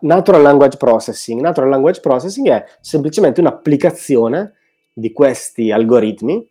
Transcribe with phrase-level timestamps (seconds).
[0.00, 1.40] Natural Language Processing.
[1.40, 4.54] Natural Language Processing è semplicemente un'applicazione
[4.92, 6.46] di questi algoritmi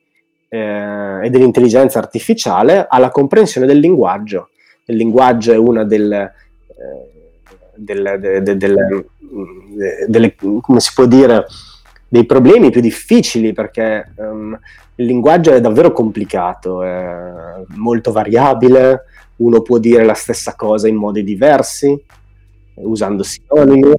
[0.50, 4.50] eh, e dell'intelligenza artificiale alla comprensione del linguaggio.
[4.85, 6.33] Il linguaggio è una delle,
[6.67, 8.57] eh, delle, de, de,
[10.07, 11.45] delle, come si può dire,
[12.07, 14.59] dei problemi più difficili perché um,
[14.95, 19.04] il linguaggio è davvero complicato, è molto variabile,
[19.38, 22.04] uno può dire la stessa cosa in modi diversi,
[22.84, 23.93] usando sinonimi,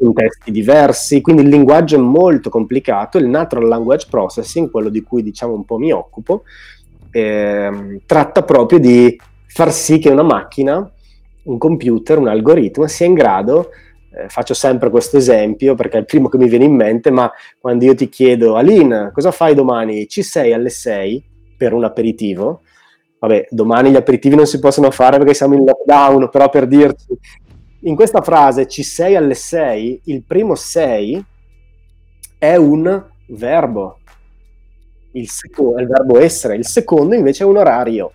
[0.00, 5.02] in testi diversi, quindi il linguaggio è molto complicato, il natural language processing, quello di
[5.02, 6.44] cui diciamo un po' mi occupo,
[7.10, 10.88] eh, tratta proprio di far sì che una macchina,
[11.44, 13.70] un computer, un algoritmo sia in grado,
[14.12, 17.30] eh, faccio sempre questo esempio perché è il primo che mi viene in mente, ma
[17.58, 20.06] quando io ti chiedo, Aline, cosa fai domani?
[20.06, 21.24] Ci sei alle 6
[21.56, 22.60] per un aperitivo?
[23.18, 27.18] Vabbè, domani gli aperitivi non si possono fare perché siamo in lockdown, però per dirti,
[27.80, 31.24] in questa frase ci sei alle 6, il primo 6
[32.38, 33.98] è un verbo,
[35.12, 38.12] il, seco- è il verbo essere, il secondo invece è un orario.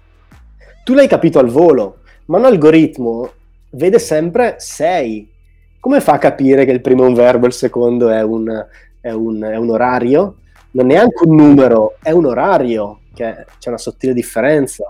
[0.83, 3.31] Tu l'hai capito al volo, ma un algoritmo
[3.71, 5.31] vede sempre 6.
[5.79, 8.65] Come fa a capire che il primo è un verbo e il secondo è un,
[8.99, 10.37] è un, è un orario?
[10.71, 14.89] Non è neanche un numero, è un orario, che c'è una sottile differenza.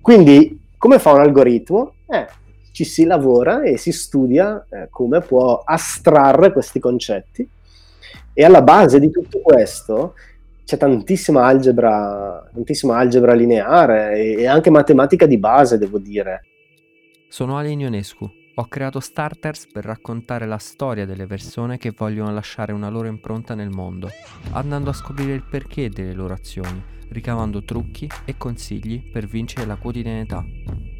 [0.00, 1.94] Quindi, come fa un algoritmo?
[2.06, 2.26] Eh,
[2.74, 7.48] ci si lavora e si studia eh, come può astrarre questi concetti
[8.32, 10.14] e alla base di tutto questo
[10.64, 16.44] c'è tantissima algebra, tantissima algebra lineare e, e anche matematica di base, devo dire.
[17.28, 18.28] Sono Ale Ionescu.
[18.56, 23.54] Ho creato Starters per raccontare la storia delle persone che vogliono lasciare una loro impronta
[23.54, 24.08] nel mondo,
[24.50, 29.76] andando a scoprire il perché delle loro azioni, ricavando trucchi e consigli per vincere la
[29.76, 30.44] quotidianità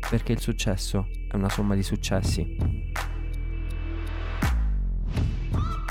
[0.09, 2.47] perché il successo è una somma di successi.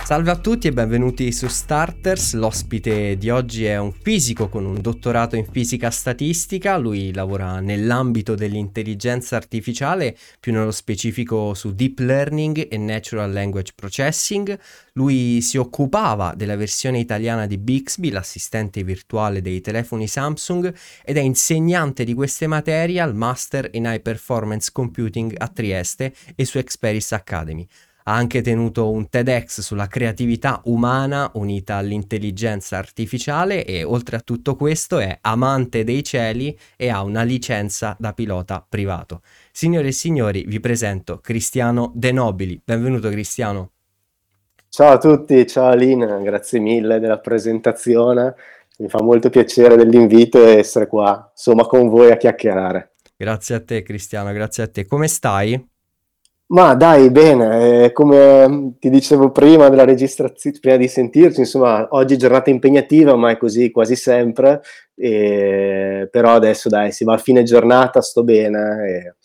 [0.06, 2.34] Salve a tutti e benvenuti su Starters.
[2.34, 6.76] L'ospite di oggi è un fisico con un dottorato in fisica statistica.
[6.76, 14.60] Lui lavora nell'ambito dell'intelligenza artificiale, più nello specifico su deep learning e natural language processing.
[14.92, 21.22] Lui si occupava della versione italiana di Bixby, l'assistente virtuale dei telefoni Samsung, ed è
[21.22, 27.14] insegnante di queste materie al Master in High Performance Computing a Trieste e su Experis
[27.14, 27.66] Academy.
[28.06, 34.58] Ha anche tenuto un TEDx sulla creatività umana unita all'intelligenza artificiale e oltre a tutto
[34.58, 39.22] questo è amante dei cieli e ha una licenza da pilota privato.
[39.54, 42.62] Signore e signori, vi presento Cristiano De Nobili.
[42.62, 43.72] Benvenuto Cristiano.
[44.68, 48.36] Ciao a tutti, ciao Alina, grazie mille della presentazione.
[48.80, 52.96] Mi fa molto piacere dell'invito e essere qua, insomma, con voi a chiacchierare.
[53.16, 54.86] Grazie a te Cristiano, grazie a te.
[54.86, 55.72] Come stai?
[56.48, 62.14] Ma dai, bene, eh, come ti dicevo prima della registrazione, prima di sentirci, insomma, oggi
[62.14, 64.62] è giornata impegnativa, ma è così quasi sempre,
[64.94, 69.16] e, però adesso dai, si va a fine giornata, sto bene e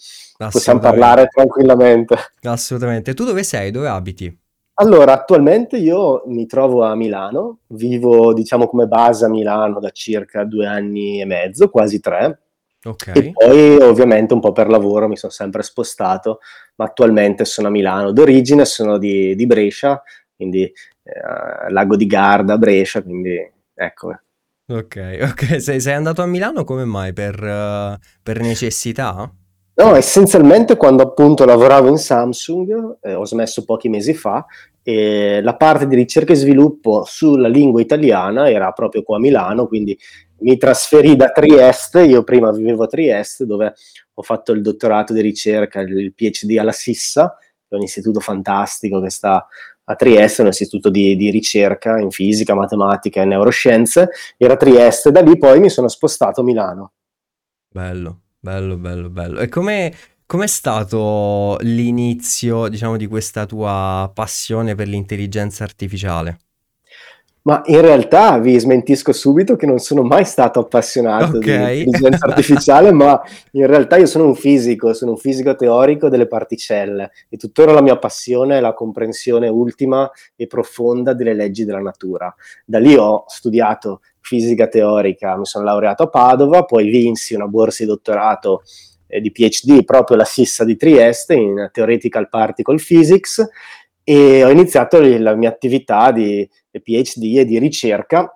[0.49, 2.15] possiamo parlare tranquillamente.
[2.43, 3.13] Assolutamente.
[3.13, 3.71] Tu dove sei?
[3.73, 4.39] Dove abiti?
[4.81, 10.45] Allora, attualmente io mi trovo a Milano, vivo diciamo come base a Milano da circa
[10.45, 12.43] due anni e mezzo, quasi tre,
[12.85, 13.13] Ok.
[13.15, 16.41] E poi ovviamente un po' per lavoro mi sono sempre spostato,
[16.77, 18.13] ma attualmente sono a Milano.
[18.13, 20.03] D'origine sono di, di Brescia,
[20.37, 23.37] quindi eh, Lago di Garda, Brescia, quindi
[23.75, 24.21] ecco.
[24.69, 25.61] Ok, ok.
[25.61, 27.13] Sei, sei andato a Milano come mai?
[27.13, 29.31] Per, uh, per necessità?
[29.75, 34.45] No, essenzialmente quando appunto lavoravo in Samsung, eh, ho smesso pochi mesi fa,
[34.89, 39.67] e la parte di ricerca e sviluppo sulla lingua italiana era proprio qua a Milano,
[39.67, 39.95] quindi
[40.39, 43.75] mi trasferì da Trieste, io prima vivevo a Trieste dove
[44.15, 49.03] ho fatto il dottorato di ricerca, il PhD alla Sissa, che è un istituto fantastico
[49.03, 49.47] che sta
[49.85, 55.11] a Trieste, un istituto di, di ricerca in fisica, matematica e neuroscienze, era a Trieste,
[55.11, 56.93] da lì poi mi sono spostato a Milano.
[57.69, 59.41] Bello, bello, bello, bello.
[59.41, 59.93] E come
[60.29, 66.41] Com'è stato l'inizio, diciamo, di questa tua passione per l'intelligenza artificiale?
[67.45, 71.77] Ma in realtà vi smentisco subito che non sono mai stato appassionato okay.
[71.77, 73.19] di intelligenza artificiale, ma
[73.53, 77.81] in realtà io sono un fisico, sono un fisico teorico delle particelle e tuttora la
[77.81, 82.35] mia passione è la comprensione ultima e profonda delle leggi della natura.
[82.67, 87.83] Da lì ho studiato fisica teorica, mi sono laureato a Padova, poi vinsi una borsa
[87.83, 88.61] di dottorato
[89.09, 93.45] eh, di PhD proprio alla Sissa di Trieste in Theoretical Particle Physics
[94.05, 98.33] e ho iniziato la mia attività di PhD e di ricerca.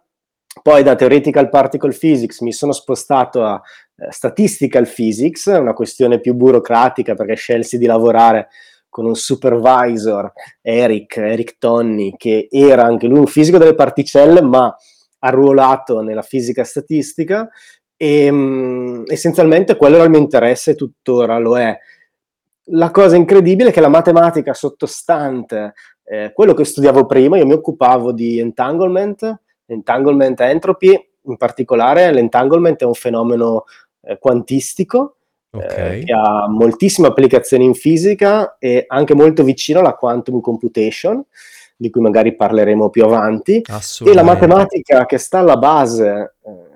[0.60, 3.60] Poi da Theoretical Particle Physics mi sono spostato a
[3.96, 8.48] eh, Statistical Physics, una questione più burocratica perché scelsi di lavorare
[8.90, 10.30] con un supervisor,
[10.60, 14.76] Eric, Eric Tonni, che era anche lui un fisico delle particelle, ma
[15.20, 17.48] arruolato nella fisica statistica
[18.02, 21.78] e um, essenzialmente quello era il mio interesse, tuttora lo è.
[22.66, 27.52] La cosa incredibile è che la matematica sottostante, eh, quello che studiavo prima, io mi
[27.52, 33.66] occupavo di entanglement, entanglement entropy, in particolare l'entanglement è un fenomeno
[34.00, 35.18] eh, quantistico
[35.52, 36.00] okay.
[36.00, 41.24] eh, che ha moltissime applicazioni in fisica e anche molto vicino alla quantum computation,
[41.76, 43.62] di cui magari parleremo più avanti.
[44.04, 46.70] E la matematica che sta alla base eh,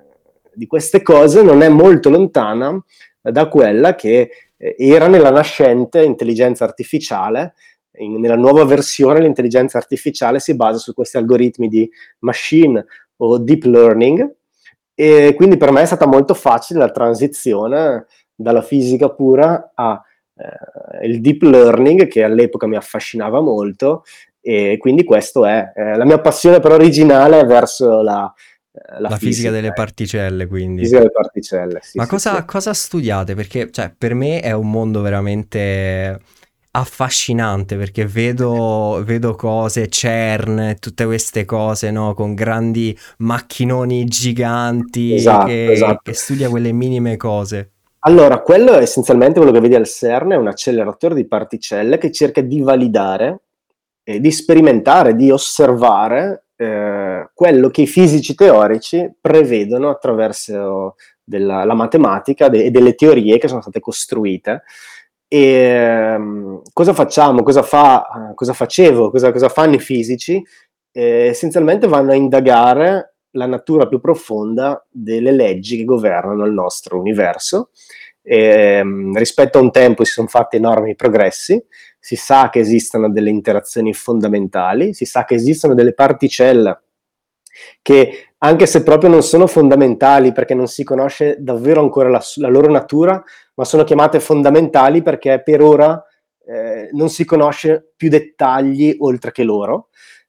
[0.57, 2.83] di queste cose non è molto lontana
[3.21, 7.55] da quella che eh, era nella nascente intelligenza artificiale.
[7.99, 11.89] In, nella nuova versione l'intelligenza artificiale si basa su questi algoritmi di
[12.21, 12.85] machine
[13.19, 14.35] o deep learning
[14.95, 20.01] e quindi per me è stata molto facile la transizione dalla fisica pura al
[21.03, 24.05] eh, deep learning che all'epoca mi affascinava molto
[24.41, 28.56] e quindi questo è eh, la mia passione però originale verso la, eh,
[28.99, 30.83] la, la fisica, fisica, delle particelle, quindi.
[30.83, 32.45] Fisica delle particelle, sì, Ma sì, cosa, sì.
[32.45, 33.35] cosa, studiate?
[33.35, 36.21] Perché cioè, per me è un mondo veramente
[36.77, 42.15] affascinante perché vedo, vedo cose, CERN, tutte queste cose, no?
[42.15, 46.01] Con grandi macchinoni giganti esatto, che, esatto.
[46.03, 47.71] che studia quelle minime cose.
[48.01, 52.13] Allora, quello è essenzialmente quello che vedi al CERN, è un acceleratore di particelle che
[52.13, 53.41] cerca di validare,
[54.05, 61.75] eh, di sperimentare, di osservare eh, quello che i fisici teorici prevedono attraverso della, la
[61.75, 64.63] matematica de- e delle teorie che sono state costruite.
[65.29, 67.43] E ehm, cosa facciamo?
[67.43, 69.11] Cosa, fa, cosa facevo?
[69.11, 70.43] Cosa, cosa, fanno i fisici?
[70.93, 76.99] Eh, essenzialmente vanno a indagare la natura più profonda delle leggi che governano il nostro
[76.99, 77.71] universo.
[78.29, 78.39] E,
[78.79, 81.63] ehm, rispetto a un tempo si sono fatti enormi progressi,
[81.99, 86.81] si sa che esistono delle interazioni fondamentali, si sa che esistono delle particelle
[87.83, 92.49] che anche se proprio non sono fondamentali perché non si conosce davvero ancora la, la
[92.49, 93.23] loro natura,
[93.55, 96.03] ma sono chiamate fondamentali perché per ora
[96.47, 99.89] eh, non si conosce più dettagli oltre che loro.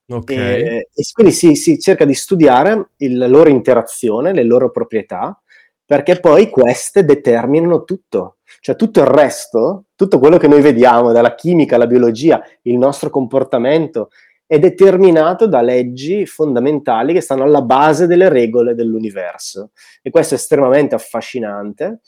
[0.09, 0.37] Okay.
[0.37, 5.41] E, e, quindi si, si cerca di studiare il, la loro interazione, le loro proprietà,
[5.87, 8.39] perché poi queste determinano tutto.
[8.59, 13.09] Cioè tutto il resto, tutto quello che noi vediamo, dalla chimica alla biologia, il nostro
[13.09, 14.09] comportamento,
[14.45, 19.71] è determinato da leggi fondamentali che stanno alla base delle regole dell'universo.
[20.01, 22.01] E questo è estremamente affascinante.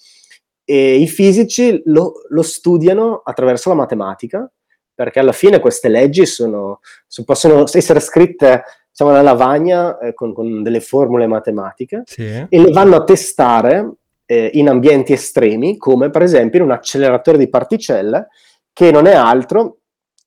[0.66, 4.52] E i fisici lo, lo studiano attraverso la matematica,
[4.94, 6.82] perché alla fine queste leggi sono,
[7.24, 8.64] possono essere scritte
[9.00, 12.26] diciamo, nella lavagna eh, con, con, delle formule matematiche sì.
[12.26, 13.94] e le vanno a testare
[14.26, 18.28] eh, in ambienti estremi, come per esempio in un acceleratore di particelle,
[18.74, 19.78] che non è altro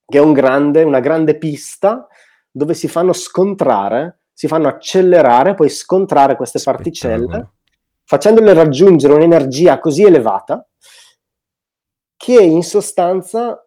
[0.06, 2.06] che un grande, una grande pista
[2.50, 7.50] dove si fanno scontrare, si fanno accelerare, poi scontrare queste particelle,
[8.04, 10.66] facendole raggiungere un'energia così elevata
[12.16, 13.66] che in sostanza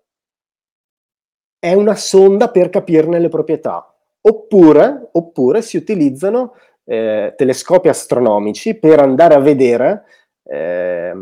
[1.60, 3.94] è una sonda per capirne le proprietà.
[4.27, 6.54] Oppure, oppure si utilizzano
[6.86, 10.04] eh, telescopi astronomici per andare a vedere
[10.44, 11.13] eh,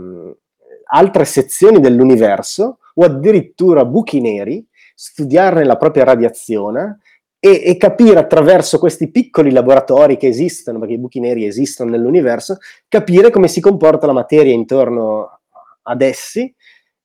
[0.86, 4.66] altre sezioni dell'universo o addirittura buchi neri,
[4.96, 7.00] studiarne la propria radiazione
[7.40, 12.58] e, e, capire attraverso questi piccoli laboratori che esistono, perché i buchi neri esistono nell'universo,
[12.88, 15.40] capire come si comporta la materia intorno
[15.82, 16.54] ad essi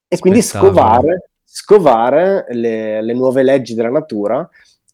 [0.07, 4.49] e quindi scovare, scovare le, le, nuove leggi della natura.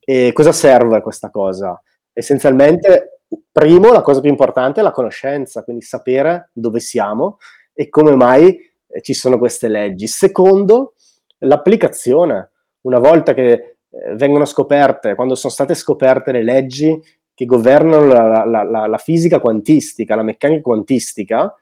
[0.05, 1.81] E cosa serve questa cosa?
[2.13, 3.21] Essenzialmente,
[3.51, 7.39] primo, la cosa più importante è la conoscenza, quindi sapere dove siamo
[7.73, 10.07] e come mai eh, ci sono queste leggi.
[10.07, 10.95] Secondo,
[11.39, 12.51] l'applicazione.
[12.83, 17.01] Una volta che eh, vengono scoperte, quando sono state scoperte le leggi
[17.33, 21.55] che governano la, la, la, la fisica quantistica, la meccanica quantistica,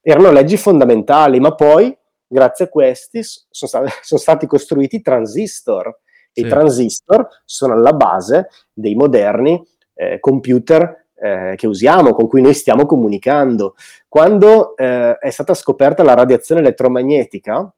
[0.00, 6.00] erano leggi fondamentali, ma poi grazie a questi sono stati, sono stati costruiti i transistor.
[6.32, 6.42] Sì.
[6.42, 9.62] I transistor sono alla base dei moderni
[9.94, 13.74] eh, computer eh, che usiamo, con cui noi stiamo comunicando.
[14.08, 17.72] Quando eh, è stata scoperta la radiazione elettromagnetica,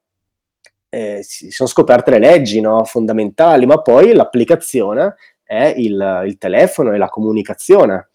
[0.88, 2.85] eh, si sono scoperte le leggi no?
[2.85, 8.09] fondamentali, ma poi l'applicazione è il, il telefono e la comunicazione.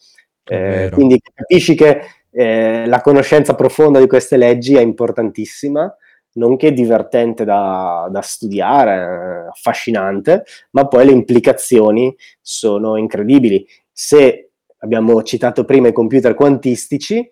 [0.50, 2.02] Eh, quindi capisci che
[2.32, 5.94] eh, la conoscenza profonda di queste leggi è importantissima
[6.38, 13.66] nonché divertente da, da studiare, affascinante, ma poi le implicazioni sono incredibili.
[13.92, 17.28] Se abbiamo citato prima i computer quantistici,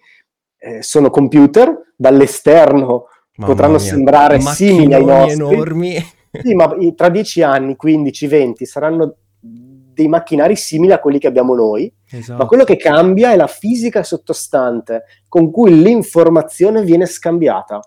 [0.57, 3.07] eh, sono computer dall'esterno
[3.37, 3.85] Mamma potranno mia.
[3.85, 5.33] sembrare simili ai nostri.
[5.33, 5.95] enormi.
[6.43, 11.55] sì, ma tra 10 anni, 15, 20 saranno dei macchinari simili a quelli che abbiamo
[11.55, 12.37] noi, esatto.
[12.37, 17.79] ma quello che cambia è la fisica sottostante con cui l'informazione viene scambiata.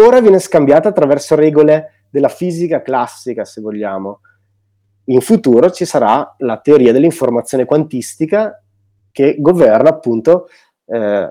[0.00, 4.20] Ora viene scambiata attraverso regole della fisica classica, se vogliamo.
[5.06, 8.62] In futuro ci sarà la teoria dell'informazione quantistica
[9.10, 10.48] che governa appunto
[10.86, 11.28] eh,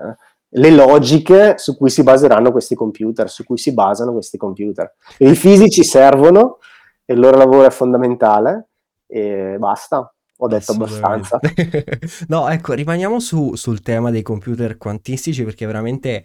[0.50, 4.94] le logiche su cui si baseranno questi computer, su cui si basano questi computer.
[5.18, 6.58] I fisici servono,
[7.06, 8.68] il loro lavoro è fondamentale,
[9.06, 10.12] e basta.
[10.40, 11.40] Ho detto abbastanza.
[12.28, 16.22] no, ecco, rimaniamo su, sul tema dei computer quantistici perché veramente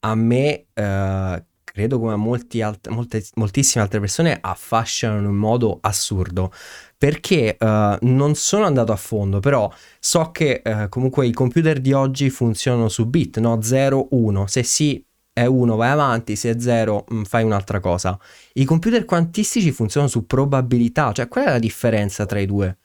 [0.00, 1.44] a me, eh,
[1.74, 6.52] credo come a alt- molte, moltissime altre persone, affascinano in modo assurdo.
[6.96, 11.92] Perché eh, non sono andato a fondo, però so che eh, comunque i computer di
[11.92, 13.60] oggi funzionano su bit, no?
[13.60, 14.46] 0, 1.
[14.46, 18.16] Se sì, è 1 vai avanti, se è 0 mm, fai un'altra cosa.
[18.52, 22.78] I computer quantistici funzionano su probabilità, cioè qual è la differenza tra i due?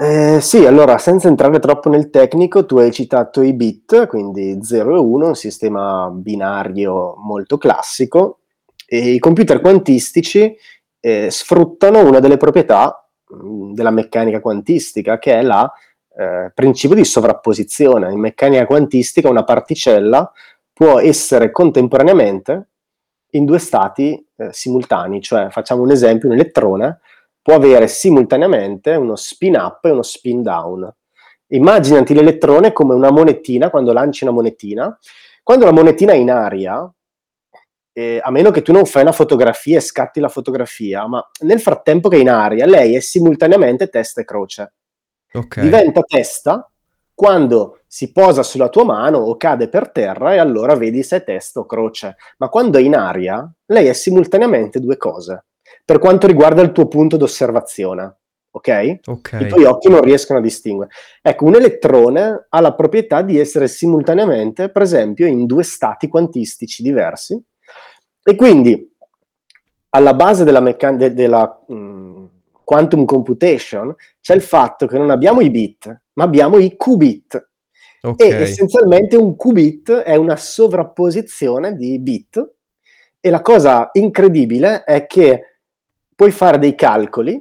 [0.00, 4.94] Eh, sì, allora senza entrare troppo nel tecnico, tu hai citato i bit, quindi 0
[4.94, 8.38] e 1, un sistema binario molto classico,
[8.86, 10.56] e i computer quantistici
[11.00, 15.72] eh, sfruttano una delle proprietà mh, mm, della meccanica quantistica, che è il
[16.16, 18.12] eh, principio di sovrapposizione.
[18.12, 20.30] In meccanica quantistica una particella
[20.72, 22.68] può essere contemporaneamente
[23.30, 27.00] in due stati eh, simultanei, cioè facciamo un esempio, un elettrone
[27.48, 30.86] può avere simultaneamente uno spin up e uno spin down.
[31.46, 34.98] Immaginati l'elettrone come una monetina, quando lanci una monetina,
[35.42, 36.92] quando la monetina è in aria,
[37.94, 41.58] eh, a meno che tu non fai una fotografia e scatti la fotografia, ma nel
[41.58, 44.74] frattempo che è in aria, lei è simultaneamente testa e croce.
[45.32, 45.64] Okay.
[45.64, 46.70] Diventa testa
[47.14, 51.24] quando si posa sulla tua mano o cade per terra e allora vedi se è
[51.24, 52.16] testa o croce.
[52.36, 55.44] Ma quando è in aria, lei è simultaneamente due cose.
[55.88, 58.16] Per quanto riguarda il tuo punto d'osservazione,
[58.50, 58.98] ok?
[59.06, 59.46] okay.
[59.46, 60.90] I tuoi occhi non riescono a distinguere.
[61.22, 66.82] Ecco, un elettrone ha la proprietà di essere simultaneamente, per esempio, in due stati quantistici
[66.82, 67.42] diversi.
[68.22, 68.94] E quindi,
[69.88, 72.24] alla base della, meccan- de- della mh, mm,
[72.64, 77.48] quantum computation c'è il fatto che non abbiamo i bit, ma abbiamo i qubit.
[78.02, 78.30] Okay.
[78.30, 82.56] E essenzialmente un qubit è una sovrapposizione di bit.
[83.18, 85.44] E la cosa incredibile è che
[86.18, 87.40] puoi fare dei calcoli,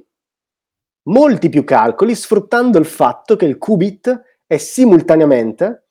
[1.10, 5.88] molti più calcoli, sfruttando il fatto che il qubit è simultaneamente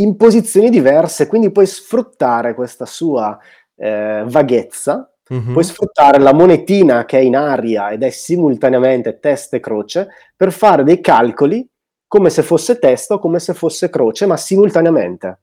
[0.00, 3.38] in posizioni diverse, quindi puoi sfruttare questa sua
[3.76, 5.52] eh, vaghezza Mm-hmm.
[5.52, 10.52] Puoi sfruttare la monetina che è in aria ed è simultaneamente testa e croce per
[10.52, 11.68] fare dei calcoli
[12.06, 15.40] come se fosse testa o come se fosse croce, ma simultaneamente.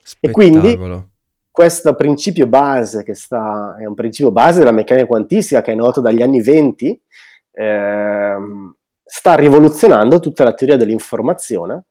[0.00, 0.54] Spettacolo.
[0.54, 1.08] E quindi
[1.58, 6.00] questo principio base, che sta, è un principio base della meccanica quantistica che è noto
[6.00, 7.02] dagli anni 20,
[7.50, 11.86] ehm, sta rivoluzionando tutta la teoria dell'informazione,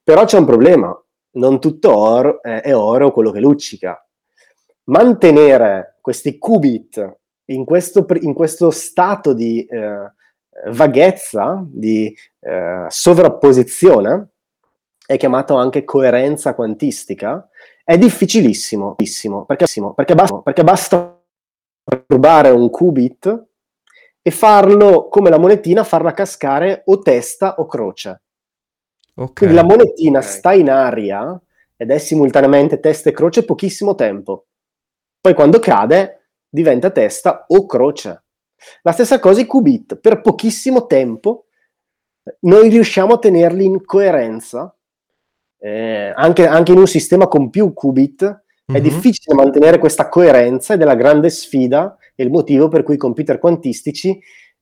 [0.00, 0.96] però c'è un problema,
[1.32, 4.00] non tutto oro è, è oro quello che luccica.
[4.84, 10.12] Mantenere questi qubit in questo, in questo stato di eh,
[10.70, 14.28] vaghezza, di eh, sovrapposizione,
[15.04, 17.48] è chiamato anche coerenza quantistica,
[17.84, 18.94] è difficilissimo,
[19.44, 21.22] perché, perché, basta, perché basta
[22.06, 23.46] rubare un qubit
[24.22, 28.22] e farlo come la monetina, farla cascare o testa o croce.
[29.14, 29.32] Okay.
[29.34, 30.30] Quindi la monetina okay.
[30.30, 31.40] sta in aria
[31.76, 34.46] ed è simultaneamente testa e croce pochissimo tempo.
[35.20, 38.24] Poi quando cade diventa testa o croce.
[38.82, 41.46] La stessa cosa i qubit, per pochissimo tempo
[42.40, 44.74] noi riusciamo a tenerli in coerenza,
[45.64, 48.36] eh, anche, anche, in un sistema con più qubit mm-hmm.
[48.66, 48.80] è mhm.
[48.80, 52.98] difficile mantenere questa coerenza ed è la grande sfida e il motivo per cui i
[52.98, 54.20] computer quantistici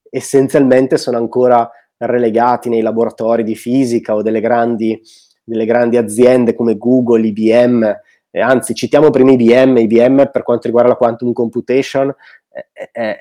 [0.08, 5.00] essenzialmente sono ancora relegati nei laboratori di fisica o delle grandi,
[5.42, 7.82] delle grandi aziende come Google, IBM,
[8.30, 12.14] eh, anzi citiamo prima IBM, IBM per quanto riguarda la quantum computation
[12.48, 13.18] è, è, è,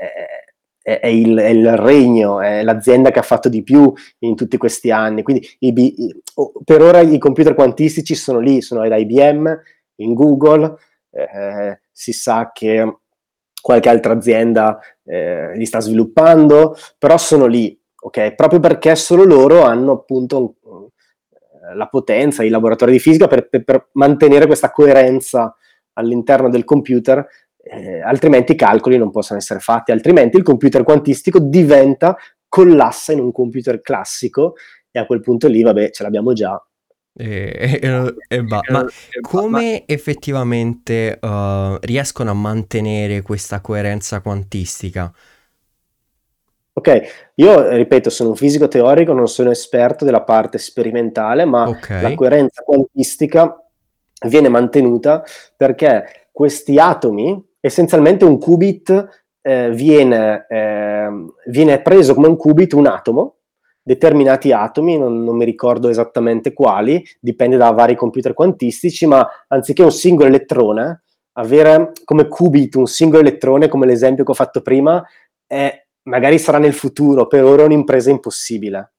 [0.81, 5.21] è il, il, regno, è l'azienda che ha fatto di più in tutti questi anni,
[5.21, 6.13] quindi IB,
[6.63, 9.61] per ora i computer quantistici sono lì, sono da IBM,
[9.97, 10.75] in Google,
[11.11, 12.97] eh, si sa che
[13.61, 18.33] qualche altra azienda eh, li sta sviluppando, però sono lì, ok?
[18.33, 20.55] Proprio perché solo loro hanno appunto
[21.75, 25.55] la potenza, i laboratori di fisica per, per, per mantenere questa coerenza
[25.93, 27.25] all'interno del computer,
[27.63, 32.15] eh, altrimenti i calcoli non possono essere fatti, altrimenti il computer quantistico diventa,
[32.47, 34.55] collassa in un computer classico
[34.91, 36.61] e a quel punto lì, vabbè, ce l'abbiamo già
[37.13, 38.61] E, e, e va.
[38.69, 38.85] Ma
[39.21, 45.13] come effettivamente uh, riescono a mantenere questa coerenza quantistica?
[46.73, 51.89] Ok, io ripeto, sono un fisico teorico, non sono esperto della parte sperimentale, ma Ok.
[52.01, 53.61] la coerenza quantistica
[54.27, 55.21] viene mantenuta
[55.55, 61.07] perché questi atomi, essenzialmente un qubit eh, viene, eh,
[61.47, 63.35] viene preso come un qubit un atomo,
[63.81, 69.83] determinati atomi, non, non mi ricordo esattamente quali, dipende da vari computer quantistici, ma anziché
[69.83, 71.03] un singolo elettrone,
[71.33, 75.03] avere come qubit un singolo elettrone, come l'esempio che ho fatto prima,
[75.47, 78.93] è magari sarà nel futuro, per ora è un'impresa impossibile.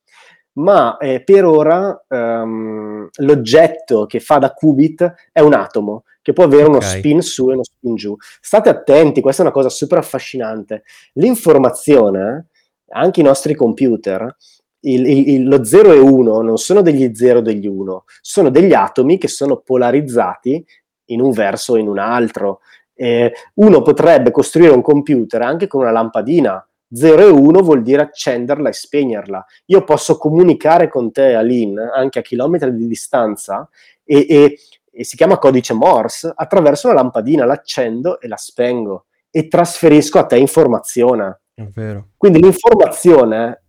[0.55, 6.45] Ma eh, per ora ehm, l'oggetto che fa da qubit è un atomo, che può
[6.45, 6.85] avere uno Ok.
[6.85, 8.15] spin su e uno spin giù.
[8.41, 10.83] State attenti, questa è una cosa super affascinante.
[11.15, 12.49] L'informazione,
[12.91, 14.37] anche i nostri computer,
[14.81, 18.75] il- il- lo 0 e 1 non sono degli 0 e degli 1, sono degli
[18.75, 20.65] atomi che sono polarizzati
[21.07, 22.61] in un verso o in un altro.
[22.95, 26.65] Eh, uno potrebbe costruire un computer anche con una lampadina.
[26.93, 29.45] 0 e 1 vuol dire accenderla e spegnerla.
[29.67, 33.69] Io posso comunicare con te, Aline, anche a chilometri di distanza
[34.05, 34.59] e, e-
[34.95, 40.27] e si chiama codice Morse, attraverso una lampadina l'accendo e la spengo e trasferisco a
[40.27, 41.41] te informazione.
[41.55, 42.09] È vero.
[42.19, 43.63] Quindi l'informazione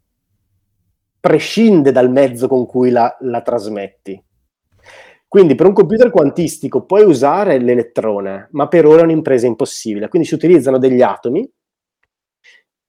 [1.20, 4.22] prescinde dal mezzo con cui la, la trasmetti.
[5.26, 10.10] Quindi per un computer quantistico puoi usare l'elettrone, ma per ora è un'impresa impossibile.
[10.10, 11.50] Quindi si utilizzano degli atomi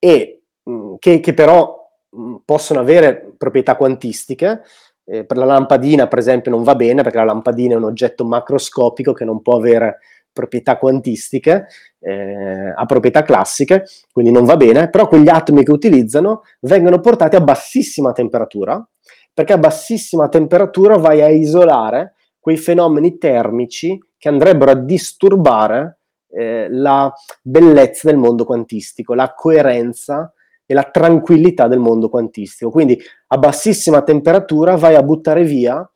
[0.05, 4.63] e, mh, che, che però mh, possono avere proprietà quantistiche.
[5.07, 8.25] Eh, per la lampadina, per esempio, non va bene perché la lampadina è un oggetto
[8.25, 9.99] macroscopico che non può avere
[10.31, 11.67] proprietà quantistiche,
[12.01, 17.37] eh, ha proprietà classiche, quindi non va bene, però quegli atomi che utilizzano vengono portati
[17.37, 18.85] a bassissima temperatura,
[19.33, 26.01] perché a bassissima temperatura vai a isolare quei fenomeni termici che andrebbero a disturbare
[26.37, 27.13] eh, la
[27.43, 30.33] bellezza del mondo quantistico, la coerenza
[30.67, 32.71] e la tranquillità del mondo quantistico.
[32.71, 35.89] Quindi a bassissima temperatura vai a buttare via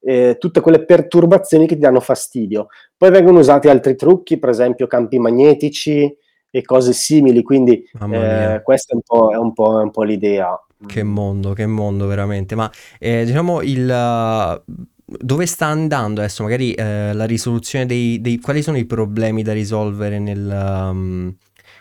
[0.00, 2.68] eh, tutte quelle perturbazioni che ti danno fastidio.
[2.96, 6.16] Poi vengono usati altri trucchi, per esempio campi magnetici
[6.52, 10.02] e cose simili, quindi eh, questa è un po', è un po', è un po'
[10.02, 10.58] l'idea.
[10.86, 12.54] Che mondo, che mondo veramente.
[12.54, 13.86] Ma eh, diciamo il
[15.18, 16.42] dove sta andando adesso?
[16.42, 21.34] Magari eh, la risoluzione dei, dei- quali sono i problemi da risolvere nel, um,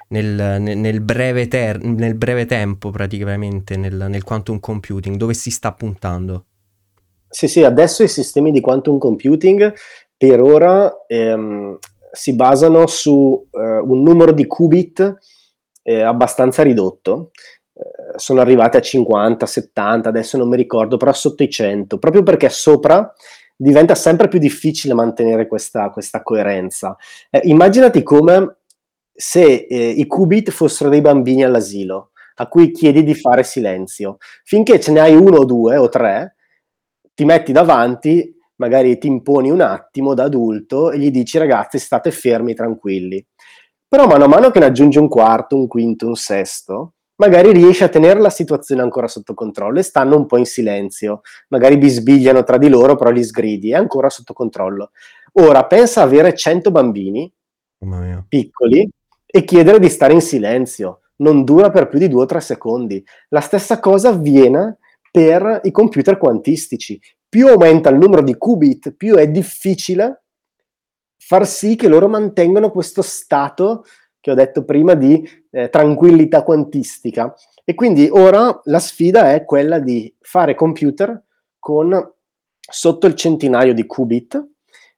[0.10, 5.16] nel, nel- breve ter- nel breve tempo praticamente nel, nel quantum computing?
[5.16, 6.46] Dove si sta puntando?
[7.28, 9.74] Sì, sì, adesso i sistemi di quantum computing
[10.18, 11.78] per ora ehm,
[12.12, 15.18] si basano su eh, un numero di qubit
[15.84, 17.32] eh, abbastanza ridotto.
[17.80, 22.24] Eh, sono arrivati a 50, 70, adesso non mi ricordo, però sotto i 100, proprio
[22.24, 23.14] perché sopra
[23.56, 26.98] diventa sempre più difficile mantenere questa, questa coerenza.
[27.30, 28.58] Eh, immaginati come
[29.14, 34.18] se eh, i qubit fossero dei bambini all'asilo a cui chiedi di fare silenzio.
[34.44, 36.36] Finché ce ne hai uno o due o tre,
[37.14, 42.12] ti metti davanti, magari ti imponi un attimo da adulto e gli dici ragazzi state
[42.12, 43.26] fermi, tranquilli.
[43.88, 47.84] Però mano a mano che ne aggiungi un quarto, un quinto, un sesto, magari riesci
[47.84, 51.22] a tenere la situazione ancora sotto controllo e stanno un po' in silenzio.
[51.50, 54.92] Magari bisbigliano tra di loro, però li sgridi, è ancora sotto controllo.
[55.34, 57.32] Ora pensa avere 100 bambini
[58.28, 58.90] piccoli
[59.26, 61.02] e chiedere di stare in silenzio.
[61.18, 63.04] Non dura per più di due o tre secondi.
[63.30, 64.78] La stessa cosa avviene
[65.12, 67.00] per i computer quantistici.
[67.28, 70.24] Più aumenta il numero di qubit, più è difficile
[71.30, 73.84] far sì che loro mantengano questo stato
[74.22, 77.34] che ho detto prima di eh, tranquillità quantistica.
[77.64, 81.22] E quindi ora la sfida è quella di fare computer
[81.60, 82.14] con
[82.60, 84.48] sotto il centinaio di qubit.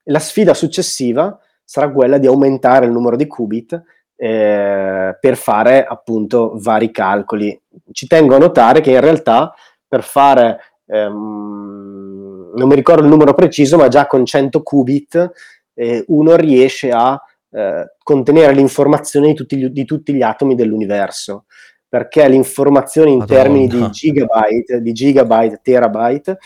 [0.05, 3.81] La sfida successiva sarà quella di aumentare il numero di qubit
[4.15, 7.59] eh, per fare appunto vari calcoli.
[7.91, 9.53] Ci tengo a notare che in realtà
[9.87, 15.31] per fare, ehm, non mi ricordo il numero preciso, ma già con 100 qubit
[15.73, 21.45] eh, uno riesce a eh, contenere l'informazione di tutti, gli, di tutti gli atomi dell'universo
[21.91, 23.41] perché l'informazione in Madonna.
[23.41, 26.37] termini di gigabyte, di gigabyte, terabyte,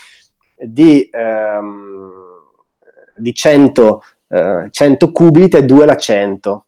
[0.56, 2.10] di, ehm,
[3.14, 6.66] di 100, eh, 100 qubit è 2 alla 100.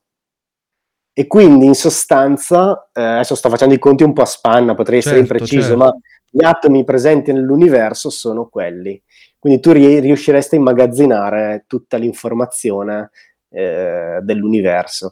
[1.13, 5.01] E quindi in sostanza, eh, adesso sto facendo i conti un po' a spanna, potrei
[5.01, 5.79] essere Certo, impreciso, certo.
[5.79, 5.97] ma
[6.31, 9.03] gli atomi presenti nell'universo sono quelli.
[9.41, 13.11] Quindi tu ri- riusciresti a immagazzinare tutta l'informazione
[13.51, 15.11] eh, dell'universo.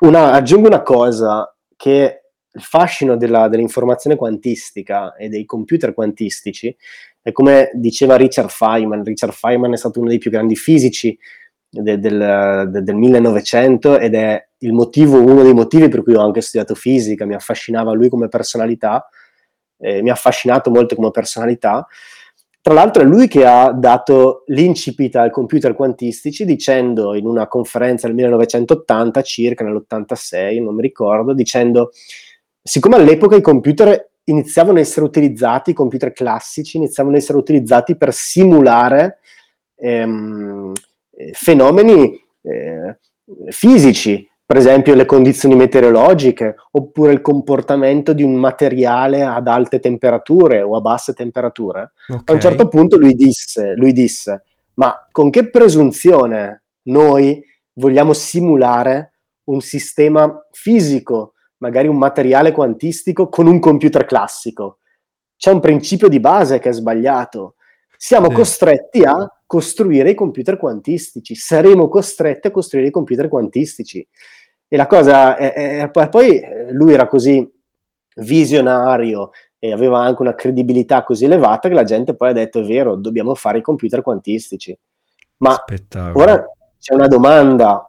[0.00, 6.74] Una- aggiungo una cosa che il fascino della, dell'informazione quantistica e dei computer quantistici
[7.22, 9.04] è come diceva Richard Feynman.
[9.04, 11.16] Richard Feynman è stato uno dei più grandi fisici
[11.68, 16.40] de, del, de, del 1900 ed è motivo, uno dei motivi per cui ho anche
[16.40, 19.08] studiato fisica, mi affascinava lui come personalità,
[19.78, 21.86] eh, mi ha affascinato molto come personalità.
[22.62, 28.06] Tra l'altro è lui che ha dato l'incipit ai computer quantistici dicendo in una conferenza
[28.06, 31.90] nel 1980, circa nell'86, non mi ricordo, dicendo
[32.62, 37.96] siccome all'epoca i computer iniziavano a essere utilizzati, i computer classici iniziavano ad essere utilizzati
[37.96, 39.20] per simulare
[39.76, 40.72] ehm,
[41.32, 42.98] fenomeni eh,
[43.48, 50.60] fisici, per esempio le condizioni meteorologiche, oppure il comportamento di un materiale ad alte temperature
[50.60, 51.92] o a basse temperature.
[52.08, 52.22] Okay.
[52.24, 54.42] A un certo punto lui disse, lui disse,
[54.74, 57.40] ma con che presunzione noi
[57.74, 59.12] vogliamo simulare
[59.44, 64.78] un sistema fisico, magari un materiale quantistico, con un computer classico?
[65.36, 67.54] C'è un principio di base che è sbagliato.
[67.96, 68.34] Siamo sì.
[68.34, 74.04] costretti a costruire i computer quantistici, saremo costretti a costruire i computer quantistici.
[74.72, 77.44] E la cosa, è, è, poi eh, lui era così
[78.16, 82.64] visionario e aveva anche una credibilità così elevata che la gente poi ha detto è
[82.64, 84.78] vero, dobbiamo fare i computer quantistici.
[85.38, 86.22] Ma Spettacolo.
[86.22, 86.46] ora
[86.78, 87.84] c'è una domanda,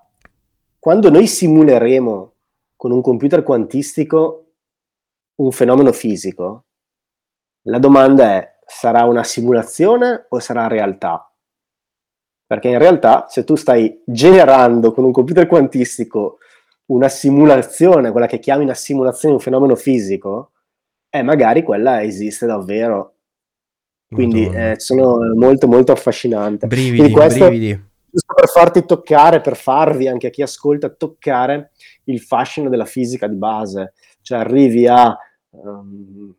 [0.79, 2.33] quando noi simuleremo
[2.75, 4.53] con un computer quantistico
[5.35, 6.65] un fenomeno fisico,
[7.65, 11.31] la domanda è sarà una simulazione o sarà realtà?
[12.47, 16.39] Perché in realtà se tu stai generando con un computer quantistico
[16.91, 20.51] una simulazione, quella che chiami una simulazione di un fenomeno fisico,
[21.09, 23.15] eh, magari quella esiste davvero.
[24.11, 26.67] Quindi eh, sono molto molto affascinante.
[26.67, 27.81] Brividi, questo, brividi.
[28.09, 31.71] Giusto per farti toccare, per farvi anche a chi ascolta toccare
[32.05, 35.17] il fascino della fisica di base, cioè arrivi a
[35.51, 36.33] um,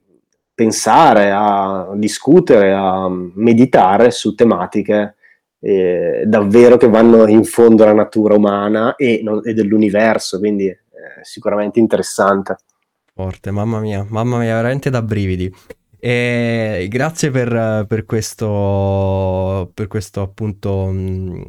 [0.55, 5.17] pensare, a discutere, a meditare su tematiche
[5.65, 10.79] eh, davvero che vanno in fondo alla natura umana e, non, e dell'universo, quindi eh,
[11.23, 12.57] sicuramente interessante.
[13.15, 15.55] Forte, mamma mia, mamma mia, veramente da brividi.
[16.01, 21.45] E grazie per, per, questo, per questo appunto mh,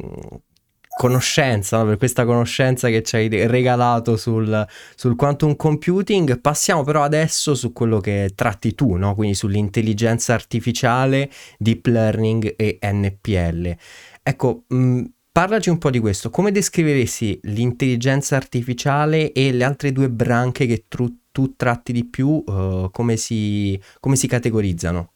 [0.96, 1.86] conoscenza, no?
[1.86, 6.40] per questa conoscenza che ci hai regalato sul, sul, quantum computing.
[6.40, 9.14] Passiamo però adesso su quello che tratti tu, no?
[9.14, 13.76] quindi sull'intelligenza artificiale, deep learning e NPL.
[14.22, 15.02] Ecco, mh,
[15.32, 16.30] parlaci un po' di questo.
[16.30, 22.42] Come descriveresti l'intelligenza artificiale e le altre due branche che tu, tu tratti di più,
[22.46, 25.10] uh, come, si, come si categorizzano?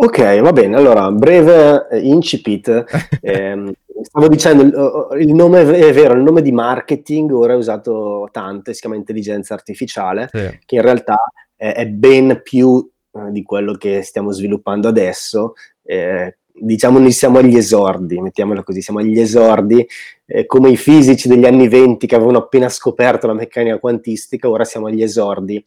[0.00, 0.76] Ok, va bene.
[0.76, 2.84] Allora, breve eh, incipit.
[3.20, 8.72] eh, stavo dicendo, il, nome è vero, il nome di marketing ora è usato tanto,
[8.72, 10.58] si chiama intelligenza artificiale, sì.
[10.64, 11.16] che in realtà
[11.56, 15.54] è, è ben più eh, di quello che stiamo sviluppando adesso.
[15.82, 19.86] Eh, diciamo noi siamo agli esordi, mettiamola così, siamo agli esordi,
[20.26, 24.64] eh, come i fisici degli anni 20 che avevano appena scoperto la meccanica quantistica, ora
[24.64, 25.62] siamo agli esordi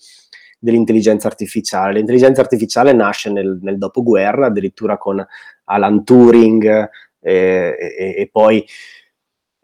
[0.60, 1.94] dell'intelligenza artificiale.
[1.94, 5.26] L'intelligenza artificiale nasce nel, nel dopoguerra, addirittura con
[5.66, 6.90] Alan Turing
[7.22, 8.66] eh, e, e, poi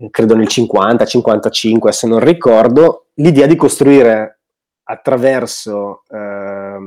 [0.09, 4.39] credo nel 50-55, se non ricordo, l'idea di costruire
[4.83, 6.77] attraverso eh,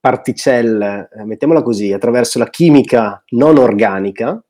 [0.00, 4.42] particelle, mettiamola così, attraverso la chimica non organica.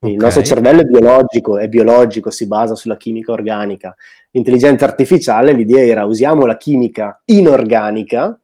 [0.00, 3.94] Il nostro cervello è biologico, è biologico, si basa sulla chimica organica.
[4.32, 8.38] L'intelligenza artificiale, l'idea era usiamo la chimica inorganica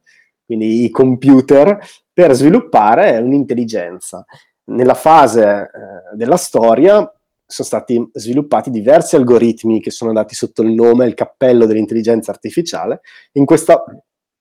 [0.51, 1.79] quindi i computer,
[2.11, 4.25] per sviluppare un'intelligenza.
[4.65, 6.97] Nella fase eh, della storia
[7.45, 13.01] sono stati sviluppati diversi algoritmi che sono andati sotto il nome, il cappello dell'intelligenza artificiale.
[13.33, 13.83] In questa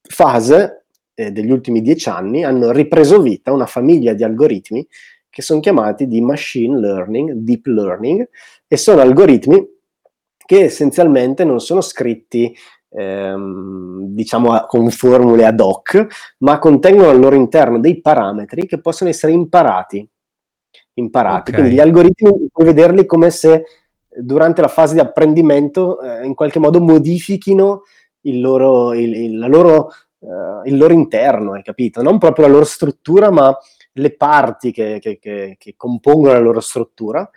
[0.02, 4.86] fase eh, degli ultimi dieci anni hanno ripreso vita una famiglia di algoritmi
[5.28, 8.28] che sono chiamati di machine learning, deep learning,
[8.66, 9.64] e sono algoritmi
[10.36, 12.54] che essenzialmente non sono scritti
[12.90, 16.06] ehm, diciamo con formule ad hoc,
[16.38, 20.06] ma contengono al loro interno dei parametri che possono essere imparati.
[20.94, 21.50] imparati.
[21.50, 21.54] Okay.
[21.54, 23.64] Quindi gli algoritmi puoi vederli come se
[24.08, 27.82] durante la fase di apprendimento eh, in qualche modo modifichino
[28.22, 32.02] il loro, il, il, loro, eh, il loro interno, hai capito?
[32.02, 33.56] Non proprio la loro struttura, ma
[33.92, 37.28] le parti che, che, che, che compongono la loro struttura.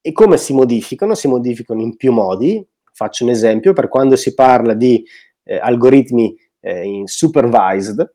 [0.00, 1.14] E come si modificano?
[1.14, 2.64] Si modificano in più modi,
[2.96, 5.04] Faccio un esempio, per quando si parla di
[5.44, 8.10] eh, algoritmi eh, in supervised,